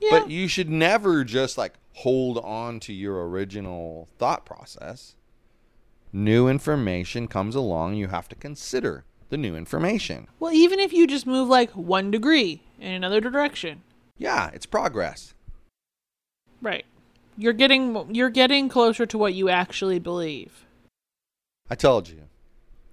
yeah. 0.00 0.10
But 0.10 0.30
you 0.30 0.48
should 0.48 0.70
never 0.70 1.22
just 1.22 1.56
like 1.56 1.74
hold 1.92 2.38
on 2.38 2.80
to 2.80 2.92
your 2.92 3.28
original 3.28 4.08
thought 4.18 4.44
process. 4.44 5.14
New 6.16 6.46
information 6.46 7.26
comes 7.26 7.56
along, 7.56 7.94
you 7.94 8.06
have 8.06 8.28
to 8.28 8.36
consider 8.36 9.04
the 9.30 9.36
new 9.36 9.56
information. 9.56 10.28
well, 10.38 10.52
even 10.52 10.78
if 10.78 10.92
you 10.92 11.08
just 11.08 11.26
move 11.26 11.48
like 11.48 11.72
one 11.72 12.12
degree 12.12 12.62
in 12.78 12.92
another 12.92 13.20
direction. 13.20 13.82
Yeah, 14.16 14.48
it's 14.54 14.64
progress. 14.64 15.34
Right. 16.62 16.84
You're 17.36 17.52
getting 17.52 18.14
you're 18.14 18.30
getting 18.30 18.68
closer 18.68 19.06
to 19.06 19.18
what 19.18 19.34
you 19.34 19.48
actually 19.48 19.98
believe. 19.98 20.64
I 21.68 21.74
told 21.74 22.08
you. 22.08 22.28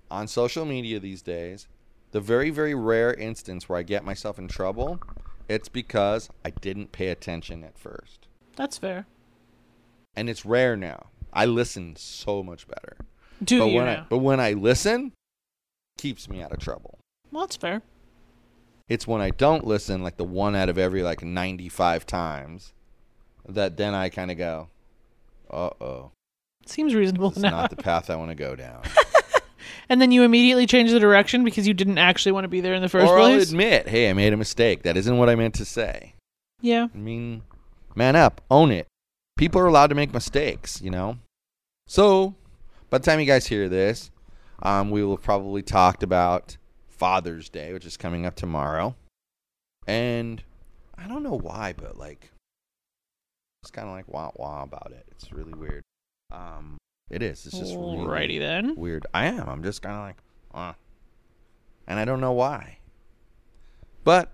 On 0.10 0.28
social 0.28 0.66
media 0.66 1.00
these 1.00 1.22
days, 1.22 1.68
the 2.14 2.22
very, 2.22 2.50
very 2.50 2.74
rare 2.74 3.14
instance 3.14 3.70
where 3.70 3.78
I 3.78 3.84
get 3.84 4.04
myself 4.04 4.40
in 4.40 4.48
trouble, 4.48 5.00
it's 5.48 5.70
because 5.70 6.28
I 6.44 6.50
didn't 6.50 6.92
pay 6.92 7.10
attention 7.10 7.64
at 7.64 7.78
first. 7.78 8.28
That's 8.56 8.80
fair. 8.80 9.06
And 10.16 10.28
it's 10.28 10.44
rare 10.44 10.76
now. 10.76 11.12
I 11.32 11.46
listen 11.46 11.96
so 11.96 12.42
much 12.42 12.68
better. 12.68 12.98
Do 13.44 13.60
but 13.60 13.66
you 13.68 13.76
when 13.78 13.88
I 13.88 14.06
but 14.10 14.18
when 14.20 14.40
I 14.40 14.54
listen, 14.54 15.14
keeps 15.98 16.30
me 16.30 16.42
out 16.42 16.52
of 16.52 16.60
trouble. 16.60 17.00
well, 17.32 17.44
that's 17.44 17.56
fair. 17.56 17.82
It's 18.90 19.08
when 19.08 19.22
I 19.22 19.30
don't 19.30 19.66
listen, 19.66 20.04
like 20.04 20.18
the 20.18 20.24
one 20.26 20.56
out 20.56 20.68
of 20.70 20.78
every 20.78 21.02
like 21.02 21.24
95 21.24 22.06
times, 22.06 22.74
that 23.48 23.78
then 23.78 23.94
I 23.94 24.10
kind 24.10 24.30
of 24.32 24.38
go, 24.38 24.68
uh 25.50 25.70
oh, 25.82 26.12
Seems 26.66 26.94
reasonable 26.94 27.34
now. 27.38 27.50
not 27.52 27.70
the 27.70 27.78
path 27.78 28.10
I 28.10 28.16
want 28.18 28.30
to 28.32 28.36
go 28.36 28.56
down. 28.56 28.82
and 29.90 30.02
then 30.02 30.12
you 30.12 30.24
immediately 30.24 30.66
change 30.68 30.92
the 30.92 31.00
direction 31.00 31.44
because 31.44 31.66
you 31.68 31.74
didn't 31.74 31.98
actually 32.00 32.34
want 32.34 32.44
to 32.44 32.50
be 32.50 32.60
there 32.62 32.74
in 32.74 32.82
the 32.82 32.90
first 32.90 33.08
or 33.08 33.18
I'll 33.18 33.28
place. 33.30 33.50
admit, 33.50 33.88
hey, 33.88 34.10
I 34.10 34.14
made 34.14 34.34
a 34.34 34.38
mistake. 34.38 34.84
That 34.84 34.98
isn't 34.98 35.18
what 35.18 35.30
I 35.30 35.36
meant 35.36 35.56
to 35.56 35.66
say. 35.66 36.16
yeah. 36.62 36.88
I 36.94 36.98
mean, 36.98 37.44
man 37.96 38.16
up, 38.18 38.42
own 38.52 38.72
it. 38.72 38.88
People 39.38 39.62
are 39.62 39.68
allowed 39.68 39.88
to 39.88 39.96
make 39.96 40.14
mistakes, 40.14 40.82
you 40.82 40.92
know? 40.92 41.18
So, 41.88 42.36
by 42.92 42.98
the 42.98 43.06
time 43.06 43.20
you 43.20 43.26
guys 43.26 43.48
hear 43.48 43.70
this, 43.70 44.12
um, 44.62 44.92
we 44.92 45.04
will 45.04 45.16
have 45.16 45.24
probably 45.24 45.64
talked 45.64 46.04
about 46.04 46.58
Father's 46.90 47.50
Day, 47.50 47.74
which 47.74 47.86
is 47.86 47.98
coming 47.98 48.26
up 48.26 48.36
tomorrow. 48.36 48.96
And 49.88 50.44
I 50.98 51.08
don't 51.08 51.24
know 51.24 51.38
why, 51.38 51.74
but 51.76 51.98
like, 51.98 52.30
it's 53.64 53.72
kind 53.72 53.88
of 53.88 53.96
like 53.96 54.08
wah 54.08 54.32
wah 54.36 54.62
about 54.64 54.92
it. 54.92 55.08
It's 55.12 55.32
really 55.32 55.54
weird. 55.54 55.84
Um, 56.32 56.78
it 57.10 57.24
is. 57.24 57.46
It's 57.46 57.58
just 57.58 57.76
really 57.76 57.98
Alrighty 57.98 58.40
then. 58.40 58.76
weird. 58.76 59.08
I 59.14 59.26
am. 59.26 59.48
I'm 59.48 59.64
just 59.64 59.82
kind 59.82 59.96
of 59.96 60.02
like, 60.02 60.18
ah. 60.54 60.76
And 61.88 61.98
I 61.98 62.06
don't 62.06 62.22
know 62.22 62.34
why. 62.34 62.78
But 64.04 64.32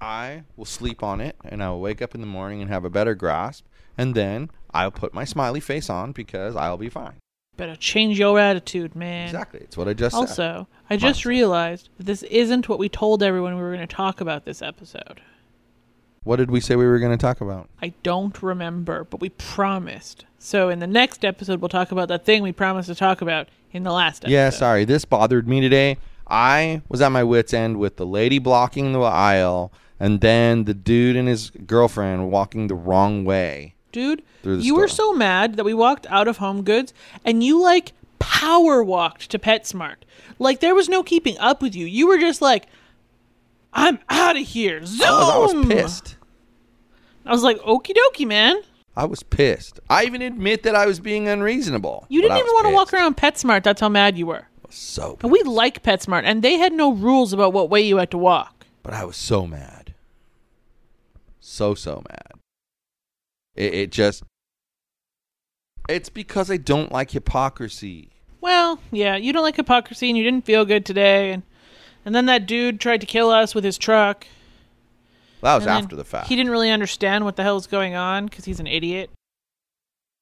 I 0.00 0.42
will 0.56 0.64
sleep 0.64 1.02
on 1.02 1.20
it 1.20 1.36
and 1.44 1.62
I 1.62 1.70
will 1.70 1.80
wake 1.80 2.02
up 2.02 2.14
in 2.14 2.20
the 2.20 2.26
morning 2.26 2.60
and 2.60 2.70
have 2.70 2.84
a 2.84 2.90
better 2.90 3.14
grasp. 3.14 3.64
And 3.96 4.14
then 4.14 4.50
I'll 4.74 4.90
put 4.90 5.14
my 5.14 5.24
smiley 5.24 5.60
face 5.60 5.88
on 5.88 6.12
because 6.12 6.56
I'll 6.56 6.76
be 6.76 6.88
fine. 6.88 7.18
Better 7.56 7.76
change 7.76 8.18
your 8.18 8.38
attitude, 8.38 8.94
man. 8.94 9.26
Exactly. 9.26 9.60
It's 9.60 9.76
what 9.76 9.88
I 9.88 9.94
just 9.94 10.14
said. 10.14 10.20
Also, 10.20 10.68
I 10.90 10.96
just 10.96 11.24
realized 11.24 11.88
that 11.96 12.04
this 12.06 12.22
isn't 12.24 12.68
what 12.68 12.78
we 12.78 12.88
told 12.88 13.22
everyone 13.22 13.56
we 13.56 13.62
were 13.62 13.74
going 13.74 13.86
to 13.86 13.94
talk 13.94 14.20
about 14.20 14.44
this 14.44 14.60
episode. 14.60 15.20
What 16.24 16.36
did 16.36 16.50
we 16.50 16.60
say 16.60 16.74
we 16.74 16.86
were 16.86 16.98
going 16.98 17.16
to 17.16 17.22
talk 17.22 17.40
about? 17.40 17.68
I 17.80 17.94
don't 18.02 18.42
remember, 18.42 19.04
but 19.04 19.20
we 19.20 19.28
promised. 19.28 20.24
So 20.38 20.68
in 20.68 20.80
the 20.80 20.86
next 20.86 21.24
episode, 21.24 21.60
we'll 21.60 21.68
talk 21.68 21.92
about 21.92 22.08
that 22.08 22.24
thing 22.24 22.42
we 22.42 22.52
promised 22.52 22.88
to 22.88 22.96
talk 22.96 23.22
about 23.22 23.48
in 23.70 23.84
the 23.84 23.92
last 23.92 24.24
episode. 24.24 24.32
Yeah, 24.32 24.50
sorry. 24.50 24.84
This 24.84 25.04
bothered 25.04 25.46
me 25.46 25.60
today. 25.60 25.98
I 26.26 26.82
was 26.88 27.00
at 27.00 27.12
my 27.12 27.22
wits' 27.22 27.54
end 27.54 27.78
with 27.78 27.96
the 27.96 28.06
lady 28.06 28.40
blocking 28.40 28.92
the 28.92 29.00
aisle 29.00 29.72
and 30.00 30.20
then 30.20 30.64
the 30.64 30.74
dude 30.74 31.14
and 31.14 31.28
his 31.28 31.50
girlfriend 31.50 32.32
walking 32.32 32.66
the 32.66 32.74
wrong 32.74 33.24
way. 33.24 33.75
Dude, 33.96 34.22
you 34.44 34.76
were 34.76 34.88
so 34.88 35.12
mad 35.12 35.54
that 35.56 35.64
we 35.64 35.74
walked 35.74 36.06
out 36.10 36.28
of 36.28 36.36
Home 36.36 36.62
Goods 36.62 36.92
and 37.24 37.42
you 37.42 37.60
like 37.62 37.92
power 38.18 38.84
walked 38.84 39.30
to 39.30 39.38
PetSmart. 39.38 39.96
Like 40.38 40.60
there 40.60 40.74
was 40.74 40.88
no 40.88 41.02
keeping 41.02 41.38
up 41.38 41.62
with 41.62 41.74
you. 41.74 41.86
You 41.86 42.06
were 42.06 42.18
just 42.18 42.42
like, 42.42 42.66
I'm 43.72 43.98
out 44.08 44.36
of 44.36 44.46
here. 44.46 44.84
Zoom! 44.84 45.06
I 45.08 45.38
was, 45.38 45.54
I 45.54 45.56
was 45.56 45.66
pissed. 45.66 46.16
I 47.24 47.30
was 47.32 47.42
like, 47.42 47.58
okie 47.58 47.94
dokie, 47.94 48.26
man. 48.26 48.56
I 48.96 49.04
was 49.04 49.22
pissed. 49.22 49.80
I 49.90 50.04
even 50.04 50.22
admit 50.22 50.62
that 50.62 50.74
I 50.74 50.86
was 50.86 51.00
being 51.00 51.28
unreasonable. 51.28 52.06
You 52.08 52.22
didn't 52.22 52.38
even 52.38 52.52
want 52.54 52.66
to 52.68 52.72
walk 52.72 52.86
pissed. 52.88 52.94
around 52.94 53.16
PetSmart. 53.16 53.62
That's 53.62 53.80
how 53.80 53.88
mad 53.88 54.16
you 54.16 54.26
were. 54.26 54.46
So, 54.70 55.16
And 55.22 55.30
we 55.30 55.42
like 55.42 55.82
PetSmart, 55.82 56.22
and 56.24 56.42
they 56.42 56.54
had 56.58 56.72
no 56.72 56.92
rules 56.92 57.32
about 57.32 57.52
what 57.52 57.70
way 57.70 57.80
you 57.82 57.98
had 57.98 58.10
to 58.10 58.18
walk. 58.18 58.66
but 58.82 58.94
I 58.94 59.04
was 59.04 59.16
so 59.16 59.46
mad. 59.46 59.94
So 61.40 61.74
so 61.74 62.02
mad. 62.10 62.25
It, 63.56 63.74
it 63.74 63.92
just. 63.92 64.22
It's 65.88 66.08
because 66.08 66.50
I 66.50 66.56
don't 66.56 66.90
like 66.92 67.12
hypocrisy. 67.12 68.10
Well, 68.40 68.80
yeah, 68.90 69.16
you 69.16 69.32
don't 69.32 69.42
like 69.42 69.56
hypocrisy, 69.56 70.08
and 70.08 70.18
you 70.18 70.24
didn't 70.24 70.44
feel 70.44 70.64
good 70.64 70.84
today, 70.84 71.32
and 71.32 71.42
and 72.04 72.14
then 72.14 72.26
that 72.26 72.46
dude 72.46 72.80
tried 72.80 73.00
to 73.00 73.06
kill 73.06 73.30
us 73.30 73.54
with 73.54 73.64
his 73.64 73.78
truck. 73.78 74.26
That 75.42 75.54
was 75.56 75.66
and 75.66 75.84
after 75.84 75.96
the 75.96 76.04
fact. 76.04 76.28
He 76.28 76.36
didn't 76.36 76.50
really 76.50 76.70
understand 76.70 77.24
what 77.24 77.36
the 77.36 77.42
hell 77.42 77.54
was 77.54 77.66
going 77.66 77.94
on 77.94 78.26
because 78.26 78.44
he's 78.44 78.58
an 78.60 78.66
idiot. 78.66 79.10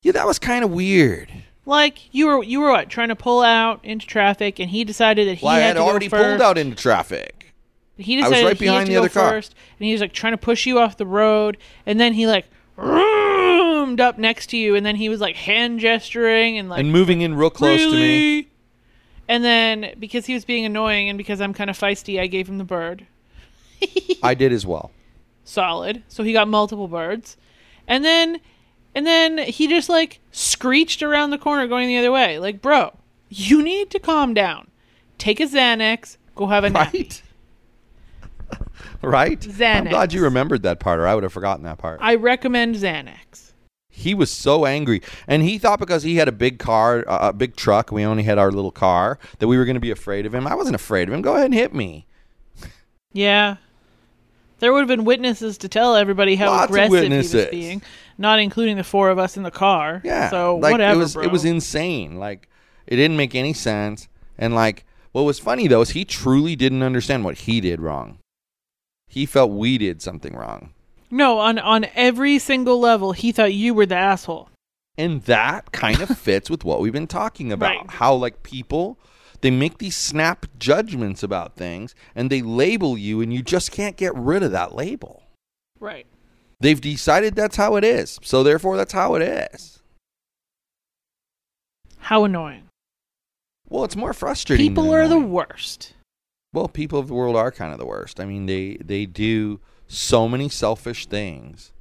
yeah, 0.02 0.12
that 0.12 0.26
was 0.26 0.38
kind 0.38 0.64
of 0.64 0.70
weird. 0.70 1.30
Like 1.66 2.14
you 2.14 2.26
were, 2.26 2.42
you 2.42 2.60
were 2.60 2.70
what 2.70 2.90
trying 2.90 3.08
to 3.08 3.16
pull 3.16 3.40
out 3.42 3.82
into 3.84 4.06
traffic, 4.06 4.58
and 4.58 4.68
he 4.70 4.84
decided 4.84 5.26
that 5.28 5.36
he 5.36 5.46
Well, 5.46 5.54
I 5.54 5.60
had, 5.60 5.66
had 5.68 5.72
to 5.74 5.80
already 5.80 6.08
go 6.08 6.18
first. 6.18 6.28
pulled 6.28 6.42
out 6.42 6.58
into 6.58 6.76
traffic. 6.76 7.54
He 7.96 8.16
was 8.16 8.24
decided 8.26 8.44
right 8.44 8.50
that 8.50 8.58
he 8.58 8.66
had 8.66 8.70
behind 8.72 8.86
to 8.86 8.92
the 8.92 8.96
go 8.96 9.04
other 9.04 9.08
car. 9.08 9.30
first, 9.30 9.54
and 9.78 9.86
he 9.86 9.92
was 9.92 10.00
like 10.02 10.12
trying 10.12 10.32
to 10.34 10.38
push 10.38 10.66
you 10.66 10.78
off 10.78 10.96
the 10.98 11.06
road, 11.06 11.56
and 11.86 11.98
then 11.98 12.12
he 12.14 12.26
like 12.26 12.46
up 14.00 14.18
next 14.18 14.48
to 14.50 14.56
you, 14.56 14.74
and 14.74 14.84
then 14.84 14.96
he 14.96 15.08
was 15.08 15.20
like 15.20 15.36
hand 15.36 15.80
gesturing 15.80 16.58
and 16.58 16.68
like 16.68 16.80
and 16.80 16.92
moving 16.92 17.20
in 17.20 17.34
real 17.34 17.50
close 17.50 17.80
to 17.80 17.92
me. 17.92 18.48
And 19.28 19.42
then 19.42 19.94
because 19.98 20.26
he 20.26 20.34
was 20.34 20.44
being 20.44 20.64
annoying, 20.64 21.08
and 21.08 21.16
because 21.16 21.40
I'm 21.40 21.54
kind 21.54 21.70
of 21.70 21.78
feisty, 21.78 22.20
I 22.20 22.26
gave 22.26 22.48
him 22.48 22.58
the 22.58 22.64
bird. 22.64 23.06
I 24.22 24.34
did 24.34 24.52
as 24.52 24.66
well. 24.66 24.90
Solid. 25.44 26.02
So 26.08 26.22
he 26.22 26.32
got 26.32 26.48
multiple 26.48 26.88
birds, 26.88 27.36
and 27.86 28.04
then 28.04 28.40
and 28.94 29.06
then 29.06 29.38
he 29.38 29.66
just 29.66 29.88
like 29.88 30.20
screeched 30.30 31.02
around 31.02 31.30
the 31.30 31.38
corner 31.38 31.66
going 31.66 31.88
the 31.88 31.98
other 31.98 32.12
way. 32.12 32.38
Like, 32.38 32.62
bro, 32.62 32.96
you 33.28 33.62
need 33.62 33.90
to 33.90 33.98
calm 33.98 34.34
down. 34.34 34.70
Take 35.18 35.40
a 35.40 35.44
Xanax. 35.44 36.16
Go 36.34 36.46
have 36.46 36.64
a 36.64 36.70
nap. 36.70 36.92
Right? 36.92 37.22
right? 39.02 39.60
I'm 39.60 39.88
glad 39.88 40.12
you 40.12 40.22
remembered 40.22 40.62
that 40.62 40.80
part, 40.80 41.00
or 41.00 41.06
I 41.06 41.14
would 41.14 41.22
have 41.24 41.32
forgotten 41.32 41.64
that 41.64 41.78
part. 41.78 42.00
I 42.02 42.14
recommend 42.16 42.76
Xanax. 42.76 43.43
He 43.96 44.12
was 44.12 44.30
so 44.30 44.66
angry, 44.66 45.00
and 45.28 45.42
he 45.42 45.56
thought 45.56 45.78
because 45.78 46.02
he 46.02 46.16
had 46.16 46.26
a 46.26 46.32
big 46.32 46.58
car, 46.58 47.04
a 47.06 47.32
big 47.32 47.54
truck, 47.54 47.92
we 47.92 48.04
only 48.04 48.24
had 48.24 48.38
our 48.38 48.50
little 48.50 48.72
car, 48.72 49.18
that 49.38 49.46
we 49.46 49.56
were 49.56 49.64
going 49.64 49.76
to 49.76 49.80
be 49.80 49.92
afraid 49.92 50.26
of 50.26 50.34
him. 50.34 50.46
I 50.48 50.54
wasn't 50.56 50.74
afraid 50.74 51.08
of 51.08 51.14
him. 51.14 51.22
Go 51.22 51.34
ahead 51.34 51.46
and 51.46 51.54
hit 51.54 51.72
me. 51.72 52.06
Yeah. 53.12 53.56
There 54.58 54.72
would 54.72 54.80
have 54.80 54.88
been 54.88 55.04
witnesses 55.04 55.58
to 55.58 55.68
tell 55.68 55.94
everybody 55.94 56.36
how 56.36 56.50
Lots 56.50 56.70
aggressive 56.70 57.10
he 57.10 57.16
was 57.16 57.46
being, 57.50 57.82
not 58.18 58.40
including 58.40 58.76
the 58.76 58.84
four 58.84 59.10
of 59.10 59.18
us 59.18 59.36
in 59.36 59.42
the 59.42 59.50
car. 59.50 60.00
Yeah. 60.04 60.30
So 60.30 60.56
like, 60.56 60.72
whatever, 60.72 60.94
It 60.94 60.98
was 60.98 61.14
bro. 61.14 61.22
it 61.24 61.30
was 61.30 61.44
insane. 61.44 62.16
Like 62.18 62.48
it 62.86 62.96
didn't 62.96 63.16
make 63.16 63.34
any 63.34 63.52
sense. 63.52 64.08
And 64.38 64.54
like 64.54 64.84
what 65.12 65.22
was 65.22 65.38
funny 65.38 65.68
though 65.68 65.82
is 65.82 65.90
he 65.90 66.04
truly 66.04 66.56
didn't 66.56 66.82
understand 66.82 67.24
what 67.24 67.38
he 67.38 67.60
did 67.60 67.80
wrong. 67.80 68.18
He 69.06 69.26
felt 69.26 69.50
we 69.50 69.78
did 69.78 70.00
something 70.02 70.34
wrong. 70.34 70.72
No, 71.14 71.38
on 71.38 71.59
on 71.59 71.87
every 71.94 72.38
single 72.38 72.78
level, 72.80 73.12
he 73.12 73.33
thought 73.33 73.54
you 73.54 73.73
were 73.75 73.87
the 73.87 73.97
asshole. 73.97 74.50
And 74.99 75.23
that 75.23 75.73
kind 75.73 76.00
of 76.00 76.16
fits 76.26 76.50
with 76.50 76.64
what 76.64 76.80
we've 76.80 76.92
been 76.92 77.06
talking 77.06 77.52
about. 77.52 77.76
Right. 77.76 77.90
How 77.90 78.14
like 78.14 78.42
people 78.42 78.99
They 79.40 79.50
make 79.50 79.78
these 79.78 79.97
snap 79.97 80.47
judgments 80.59 81.23
about 81.23 81.54
things 81.56 81.94
and 82.14 82.30
they 82.30 82.42
label 82.42 82.97
you, 82.97 83.21
and 83.21 83.33
you 83.33 83.42
just 83.42 83.71
can't 83.73 83.97
get 83.97 84.14
rid 84.14 84.42
of 84.42 84.52
that 84.52 84.75
label. 84.75 85.23
Right. 85.80 86.06
They've 86.61 86.80
decided 86.80 87.35
that's 87.35 87.56
how 87.56 87.76
it 87.76 87.85
is. 87.85 88.18
So 88.23 88.42
therefore, 88.42 88.76
that's 88.76 88.92
how 88.92 89.16
it 89.16 89.23
is. 89.52 89.83
How 91.99 92.25
annoying. 92.25 92.68
Well, 93.68 93.85
it's 93.85 93.97
more 93.97 94.12
frustrating. 94.12 94.68
People 94.68 94.92
are 94.92 95.09
the 95.09 95.18
worst. 95.18 95.94
well. 96.52 96.68
People 96.68 96.99
of 96.99 97.09
the 97.09 97.14
world 97.14 97.37
are 97.37 97.50
kind 97.50 97.73
of 97.73 97.78
the 97.78 97.87
worst. 97.87 98.21
I 98.21 98.25
mean, 98.25 98.47
they 98.47 98.76
they 98.83 99.06
do 99.06 99.61
so 99.88 100.28
many 100.28 100.48
selfish 100.48 101.06
things, 101.06 101.72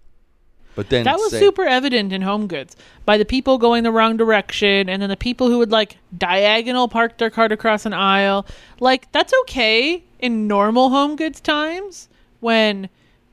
but 0.76 0.90
then 0.90 1.04
That 1.06 1.18
was 1.18 1.32
say- 1.32 1.40
super 1.40 1.64
evident 1.66 2.12
in 2.14 2.22
Home 2.24 2.48
Goods 2.48 2.76
by 3.06 3.18
the 3.18 3.26
people 3.26 3.58
going 3.58 3.84
the 3.84 3.92
wrong 3.92 4.18
direction 4.18 4.90
and 4.90 5.02
then 5.02 5.10
the 5.10 5.18
people 5.18 5.48
who 5.50 5.58
would 5.60 5.72
like 5.72 5.98
diagonal 6.18 6.88
park 6.88 7.18
their 7.18 7.30
cart 7.30 7.52
across 7.52 7.86
an 7.86 7.94
aisle. 7.94 8.46
Like 8.80 9.12
that's 9.12 9.34
okay 9.42 10.04
in 10.20 10.48
normal 10.48 10.90
Home 10.90 11.16
Goods 11.16 11.40
times 11.42 12.10
when 12.40 12.90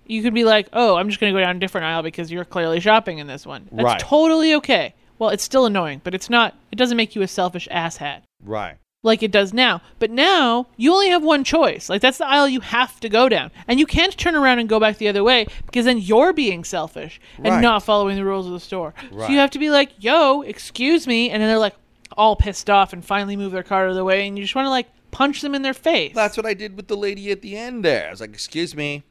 you 0.07 0.23
could 0.23 0.35
be 0.35 0.45
like, 0.45 0.69
"Oh, 0.73 0.97
I'm 0.97 1.09
just 1.09 1.21
going 1.21 1.33
to 1.33 1.39
go 1.39 1.45
down 1.45 1.57
a 1.57 1.61
different 1.61 1.85
aisle 1.87 2.03
because 2.03 2.31
you're 2.33 2.45
clearly 2.45 2.81
shopping 2.81 3.19
in 3.19 3.27
this 3.27 3.47
one." 3.47 3.69
That's 3.73 3.85
Right. 3.85 3.99
totally 4.01 4.55
okay. 4.55 4.95
Well, 5.19 5.31
it's 5.31 5.45
still 5.45 5.67
annoying, 5.67 6.01
but 6.05 6.15
it's 6.15 6.29
not 6.31 6.55
it 6.73 6.77
doesn't 6.77 6.97
make 6.97 7.15
you 7.15 7.23
a 7.23 7.29
selfish 7.29 7.69
asshat 7.71 8.23
right. 8.45 8.77
Like 9.03 9.23
it 9.23 9.31
does 9.33 9.53
now. 9.53 9.81
But 9.99 10.11
now 10.11 10.67
you 10.77 10.93
only 10.93 11.09
have 11.09 11.23
one 11.23 11.45
choice. 11.45 11.89
Like 11.89 12.03
that's 12.03 12.19
the 12.19 12.27
aisle 12.27 12.49
you 12.49 12.61
have 12.61 13.01
to 13.01 13.09
go 13.09 13.29
down. 13.29 13.51
And 13.67 13.81
you 13.81 13.87
can't 13.87 14.17
turn 14.17 14.35
around 14.35 14.59
and 14.59 14.69
go 14.69 14.79
back 14.81 14.99
the 14.99 15.09
other 15.09 15.25
way 15.25 15.47
because 15.67 15.85
then 15.87 15.99
you're 15.99 16.33
being 16.33 16.65
selfish 16.65 17.21
and 17.37 17.47
Right. 17.47 17.61
not 17.61 17.83
following 17.83 18.17
the 18.17 18.25
rules 18.25 18.47
of 18.47 18.53
the 18.53 18.61
store. 18.61 18.95
So 19.11 19.29
you 19.29 19.39
have 19.39 19.51
to 19.53 19.59
be 19.59 19.71
like, 19.71 19.91
"Yo, 19.99 20.43
excuse 20.43 21.07
me." 21.07 21.31
And 21.31 21.41
then 21.41 21.49
they're 21.49 21.59
like 21.59 21.75
all 22.17 22.37
pissed 22.37 22.69
off 22.69 22.93
and 22.93 23.05
finally 23.05 23.37
move 23.37 23.53
their 23.53 23.63
car 23.63 23.85
out 23.85 23.91
of 23.91 23.97
the 23.97 24.05
way 24.05 24.27
and 24.27 24.37
you 24.37 24.45
just 24.45 24.55
want 24.55 24.67
to 24.67 24.71
like 24.71 24.89
punch 25.13 25.41
them 25.41 25.55
in 25.55 25.63
their 25.63 25.75
face. 25.75 26.13
That's 26.15 26.37
what 26.37 26.45
I 26.47 26.55
did 26.55 26.77
with 26.77 26.89
the 26.89 26.97
lady 26.97 27.31
at 27.31 27.41
the 27.41 27.57
end 27.57 27.85
there. 27.85 28.09
I 28.09 28.11
was 28.11 28.21
like, 28.21 28.31
"Excuse 28.35 28.75
me." 28.77 29.05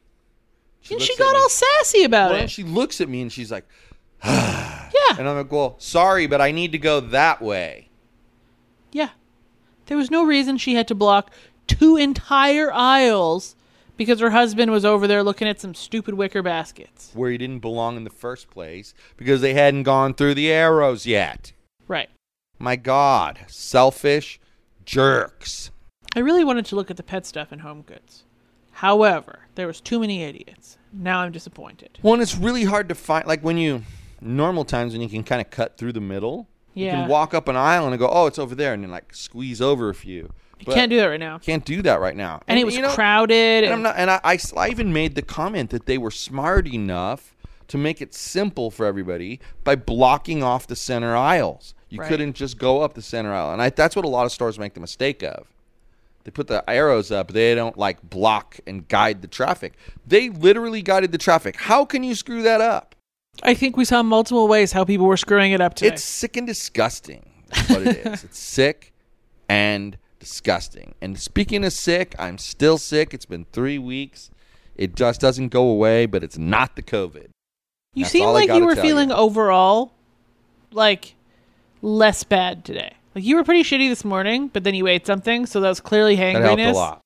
and 0.90 0.98
she 1.02 1.14
got 1.16 1.36
all 1.36 1.48
sassy 1.50 2.04
about 2.04 2.30
Well, 2.32 2.44
it. 2.44 2.50
she 2.50 2.62
looks 2.62 3.02
at 3.02 3.08
me 3.08 3.20
and 3.20 3.30
she's 3.30 3.52
like, 3.52 3.66
yeah. 4.24 4.88
and 5.18 5.28
I'm 5.28 5.36
like, 5.36 5.52
"Well, 5.52 5.74
sorry, 5.78 6.26
but 6.26 6.40
I 6.40 6.52
need 6.52 6.72
to 6.72 6.78
go 6.78 7.00
that 7.00 7.42
way." 7.42 7.88
Yeah. 8.92 9.10
There 9.90 9.96
was 9.96 10.08
no 10.08 10.24
reason 10.24 10.56
she 10.56 10.76
had 10.76 10.86
to 10.86 10.94
block 10.94 11.32
two 11.66 11.96
entire 11.96 12.72
aisles 12.72 13.56
because 13.96 14.20
her 14.20 14.30
husband 14.30 14.70
was 14.70 14.84
over 14.84 15.08
there 15.08 15.24
looking 15.24 15.48
at 15.48 15.60
some 15.60 15.74
stupid 15.74 16.14
wicker 16.14 16.44
baskets. 16.44 17.10
Where 17.12 17.32
he 17.32 17.36
didn't 17.36 17.58
belong 17.58 17.96
in 17.96 18.04
the 18.04 18.10
first 18.10 18.50
place 18.50 18.94
because 19.16 19.40
they 19.40 19.52
hadn't 19.52 19.82
gone 19.82 20.14
through 20.14 20.34
the 20.34 20.48
arrows 20.48 21.06
yet. 21.06 21.50
Right. 21.88 22.08
My 22.56 22.76
God, 22.76 23.40
selfish 23.48 24.38
jerks. 24.84 25.72
I 26.14 26.20
really 26.20 26.44
wanted 26.44 26.66
to 26.66 26.76
look 26.76 26.92
at 26.92 26.96
the 26.96 27.02
pet 27.02 27.26
stuff 27.26 27.52
in 27.52 27.58
Home 27.58 27.82
Goods. 27.82 28.22
However, 28.70 29.40
there 29.56 29.66
was 29.66 29.80
too 29.80 29.98
many 29.98 30.22
idiots. 30.22 30.78
Now 30.92 31.18
I'm 31.18 31.32
disappointed. 31.32 31.98
One, 32.00 32.20
it's 32.20 32.36
really 32.36 32.62
hard 32.62 32.88
to 32.90 32.94
find. 32.94 33.26
Like 33.26 33.42
when 33.42 33.56
you 33.56 33.82
normal 34.20 34.64
times 34.64 34.92
when 34.92 35.02
you 35.02 35.08
can 35.08 35.24
kind 35.24 35.40
of 35.40 35.50
cut 35.50 35.76
through 35.76 35.94
the 35.94 36.00
middle. 36.00 36.46
You 36.74 36.90
can 36.90 37.08
walk 37.08 37.34
up 37.34 37.48
an 37.48 37.56
aisle 37.56 37.86
and 37.88 37.98
go, 37.98 38.08
oh, 38.08 38.26
it's 38.26 38.38
over 38.38 38.54
there, 38.54 38.72
and 38.74 38.82
then 38.82 38.90
like 38.90 39.14
squeeze 39.14 39.60
over 39.60 39.88
a 39.90 39.94
few. 39.94 40.30
You 40.60 40.66
can't 40.66 40.90
do 40.90 40.98
that 40.98 41.06
right 41.06 41.20
now. 41.20 41.38
Can't 41.38 41.64
do 41.64 41.80
that 41.82 42.00
right 42.00 42.14
now. 42.14 42.42
And 42.46 42.58
it 42.58 42.64
was 42.64 42.76
you 42.76 42.82
know, 42.82 42.90
crowded. 42.94 43.64
And 43.64 43.72
I'm 43.72 43.78
And 43.78 43.82
not. 43.82 43.96
And 43.96 44.10
I, 44.10 44.20
I, 44.22 44.38
I 44.56 44.68
even 44.68 44.92
made 44.92 45.14
the 45.14 45.22
comment 45.22 45.70
that 45.70 45.86
they 45.86 45.96
were 45.98 46.10
smart 46.10 46.66
enough 46.68 47.34
to 47.68 47.78
make 47.78 48.02
it 48.02 48.12
simple 48.14 48.70
for 48.70 48.84
everybody 48.84 49.40
by 49.64 49.74
blocking 49.76 50.42
off 50.42 50.66
the 50.66 50.76
center 50.76 51.16
aisles. 51.16 51.74
You 51.88 52.00
Right. 52.00 52.08
couldn't 52.08 52.34
just 52.34 52.58
go 52.58 52.82
up 52.82 52.94
the 52.94 53.02
center 53.02 53.32
aisle, 53.32 53.52
and 53.52 53.60
I, 53.62 53.70
that's 53.70 53.96
what 53.96 54.04
a 54.04 54.08
lot 54.08 54.24
of 54.26 54.32
stores 54.32 54.58
make 54.58 54.74
the 54.74 54.80
mistake 54.80 55.22
of. 55.22 55.48
They 56.24 56.30
put 56.30 56.46
the 56.46 56.62
arrows 56.68 57.10
up. 57.10 57.32
They 57.32 57.54
don't 57.54 57.78
like 57.78 58.08
block 58.08 58.60
and 58.66 58.86
guide 58.86 59.22
the 59.22 59.28
traffic. 59.28 59.72
They 60.06 60.28
literally 60.28 60.82
guided 60.82 61.10
the 61.12 61.18
traffic. 61.18 61.56
How 61.56 61.84
can 61.84 62.04
you 62.04 62.14
screw 62.14 62.42
that 62.42 62.60
up? 62.60 62.89
I 63.42 63.54
think 63.54 63.76
we 63.76 63.84
saw 63.84 64.02
multiple 64.02 64.48
ways 64.48 64.72
how 64.72 64.84
people 64.84 65.06
were 65.06 65.16
screwing 65.16 65.52
it 65.52 65.60
up 65.60 65.74
today. 65.74 65.94
It's 65.94 66.04
sick 66.04 66.36
and 66.36 66.46
disgusting. 66.46 67.30
That's 67.48 67.70
what 67.70 67.82
it 67.86 68.06
is. 68.06 68.24
It's 68.30 68.38
sick 68.38 68.92
and 69.48 69.96
disgusting. 70.18 70.94
And 71.00 71.18
speaking 71.18 71.64
of 71.64 71.72
sick, 71.72 72.14
I'm 72.18 72.38
still 72.38 72.78
sick. 72.78 73.14
It's 73.14 73.26
been 73.26 73.46
three 73.52 73.78
weeks. 73.78 74.30
It 74.76 74.94
just 74.94 75.20
doesn't 75.20 75.48
go 75.48 75.68
away, 75.68 76.06
but 76.06 76.22
it's 76.22 76.38
not 76.38 76.76
the 76.76 76.82
COVID. 76.82 77.28
you 77.94 78.04
that's 78.04 78.12
seem 78.12 78.28
like 78.30 78.48
you 78.50 78.64
were 78.64 78.76
feeling 78.76 79.08
you. 79.10 79.14
overall 79.14 79.92
like 80.72 81.14
less 81.82 82.22
bad 82.24 82.64
today. 82.64 82.94
Like 83.14 83.24
you 83.24 83.36
were 83.36 83.44
pretty 83.44 83.62
shitty 83.64 83.88
this 83.88 84.04
morning, 84.04 84.48
but 84.48 84.62
then 84.64 84.74
you 84.74 84.86
ate 84.86 85.06
something, 85.06 85.46
so 85.46 85.60
that 85.60 85.68
was 85.68 85.80
clearly 85.80 86.14
That 86.16 86.36
helped 86.42 86.60
a 86.60 86.64
hangriness. 86.64 86.74
lot. 86.74 87.00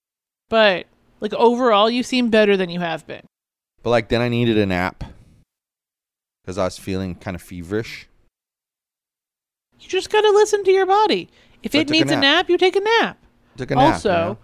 But 0.50 0.86
like 1.20 1.32
overall, 1.34 1.88
you 1.88 2.02
seem 2.02 2.28
better 2.28 2.56
than 2.56 2.68
you 2.68 2.80
have 2.80 3.06
been. 3.06 3.22
But 3.82 3.90
like 3.90 4.08
then 4.08 4.20
I 4.20 4.28
needed 4.28 4.58
a 4.58 4.66
nap 4.66 5.04
because 6.44 6.58
I 6.58 6.64
was 6.64 6.78
feeling 6.78 7.14
kind 7.14 7.34
of 7.34 7.42
feverish. 7.42 8.06
You 9.80 9.88
just 9.88 10.10
got 10.10 10.20
to 10.22 10.30
listen 10.30 10.64
to 10.64 10.70
your 10.70 10.86
body. 10.86 11.28
If 11.62 11.72
So 11.72 11.78
it 11.78 11.88
took 11.88 11.96
a 11.96 11.98
needs 11.98 12.10
a 12.10 12.14
nap. 12.16 12.22
nap, 12.22 12.50
you 12.50 12.58
take 12.58 12.76
a 12.76 12.80
nap. 12.80 13.18
Took 13.56 13.70
a 13.70 13.74
nap. 13.74 13.94
also, 13.94 14.10
you 14.10 14.16
know? 14.16 14.38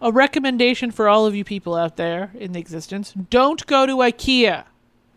a 0.00 0.12
recommendation 0.12 0.90
for 0.90 1.08
all 1.08 1.26
of 1.26 1.34
you 1.34 1.44
people 1.44 1.74
out 1.74 1.96
there 1.96 2.30
in 2.34 2.52
the 2.52 2.60
existence: 2.60 3.12
don't 3.30 3.64
go 3.66 3.86
to 3.86 3.96
IKEA. 3.96 4.64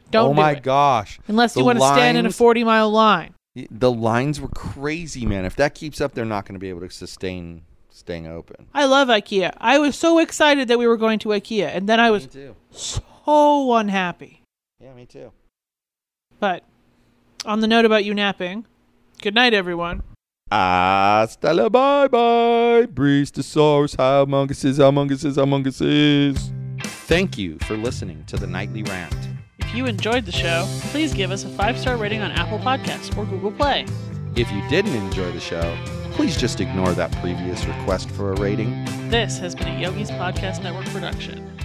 Don't 0.09 0.27
oh 0.27 0.33
do 0.33 0.35
my 0.41 0.51
it 0.51 0.63
gosh, 0.63 1.19
unless 1.27 1.55
you 1.55 1.65
want 1.65 1.79
to 1.79 1.85
stand 1.85 2.17
in 2.17 2.25
a 2.25 2.31
forty-mile 2.31 2.89
line. 2.89 3.33
the 3.69 3.91
lines 3.91 4.39
were 4.39 4.47
crazy, 4.47 5.25
man. 5.25 5.43
If 5.45 5.55
that 5.57 5.75
keeps 5.75 5.99
up, 5.99 6.13
they're 6.13 6.25
not 6.25 6.45
going 6.45 6.53
to 6.53 6.59
be 6.59 6.69
able 6.69 6.81
to 6.81 6.89
sustain 6.89 7.63
staying 7.89 8.27
open. 8.27 8.67
I 8.73 8.85
love 8.85 9.07
IKEA. 9.09 9.51
I 9.57 9.79
was 9.79 9.95
so 9.97 10.19
excited 10.19 10.67
that 10.69 10.79
we 10.79 10.87
were 10.87 10.97
going 10.97 11.19
to 11.19 11.29
IKEA, 11.29 11.67
and 11.75 11.89
then 11.89 11.99
I 11.99 12.09
was 12.11 12.27
so 12.71 13.73
unhappy. 13.73 14.43
Yeah, 14.79 14.93
me 14.93 15.05
too. 15.05 15.31
But 16.39 16.63
on 17.45 17.61
the 17.61 17.67
note 17.67 17.85
about 17.85 18.05
you 18.05 18.13
napping, 18.13 18.65
good 19.21 19.33
night, 19.35 19.53
everyone. 19.53 20.03
Hasta 20.51 21.53
la 21.53 21.67
bye 21.67 22.07
bye. 22.07 22.85
Breeze 22.85 23.31
the 23.31 23.43
source. 23.43 23.95
How 23.95 24.23
Among 24.23 24.49
Us 24.49 24.63
is, 24.63 24.79
Among 24.79 25.11
Us 25.11 25.25
is, 25.25 25.37
Among 25.37 25.67
Us 25.67 25.81
is. 25.81 26.51
Thank 26.81 27.37
you 27.37 27.57
for 27.59 27.75
listening 27.75 28.23
to 28.27 28.37
the 28.37 28.47
Nightly 28.47 28.83
Rant. 28.83 29.15
If 29.59 29.73
you 29.75 29.85
enjoyed 29.85 30.25
the 30.25 30.31
show, 30.31 30.65
please 30.91 31.13
give 31.13 31.31
us 31.31 31.43
a 31.43 31.49
five-star 31.49 31.97
rating 31.97 32.21
on 32.21 32.31
Apple 32.31 32.59
Podcasts 32.59 33.17
or 33.17 33.25
Google 33.25 33.51
Play. 33.51 33.85
If 34.35 34.51
you 34.51 34.61
didn't 34.69 34.95
enjoy 34.95 35.31
the 35.31 35.39
show, 35.39 35.77
please 36.11 36.37
just 36.37 36.61
ignore 36.61 36.93
that 36.93 37.11
previous 37.21 37.65
request 37.65 38.09
for 38.11 38.31
a 38.31 38.35
rating. 38.39 38.85
This 39.09 39.37
has 39.39 39.55
been 39.55 39.67
a 39.67 39.79
Yogi's 39.79 40.11
Podcast 40.11 40.63
Network 40.63 40.85
production. 40.85 41.56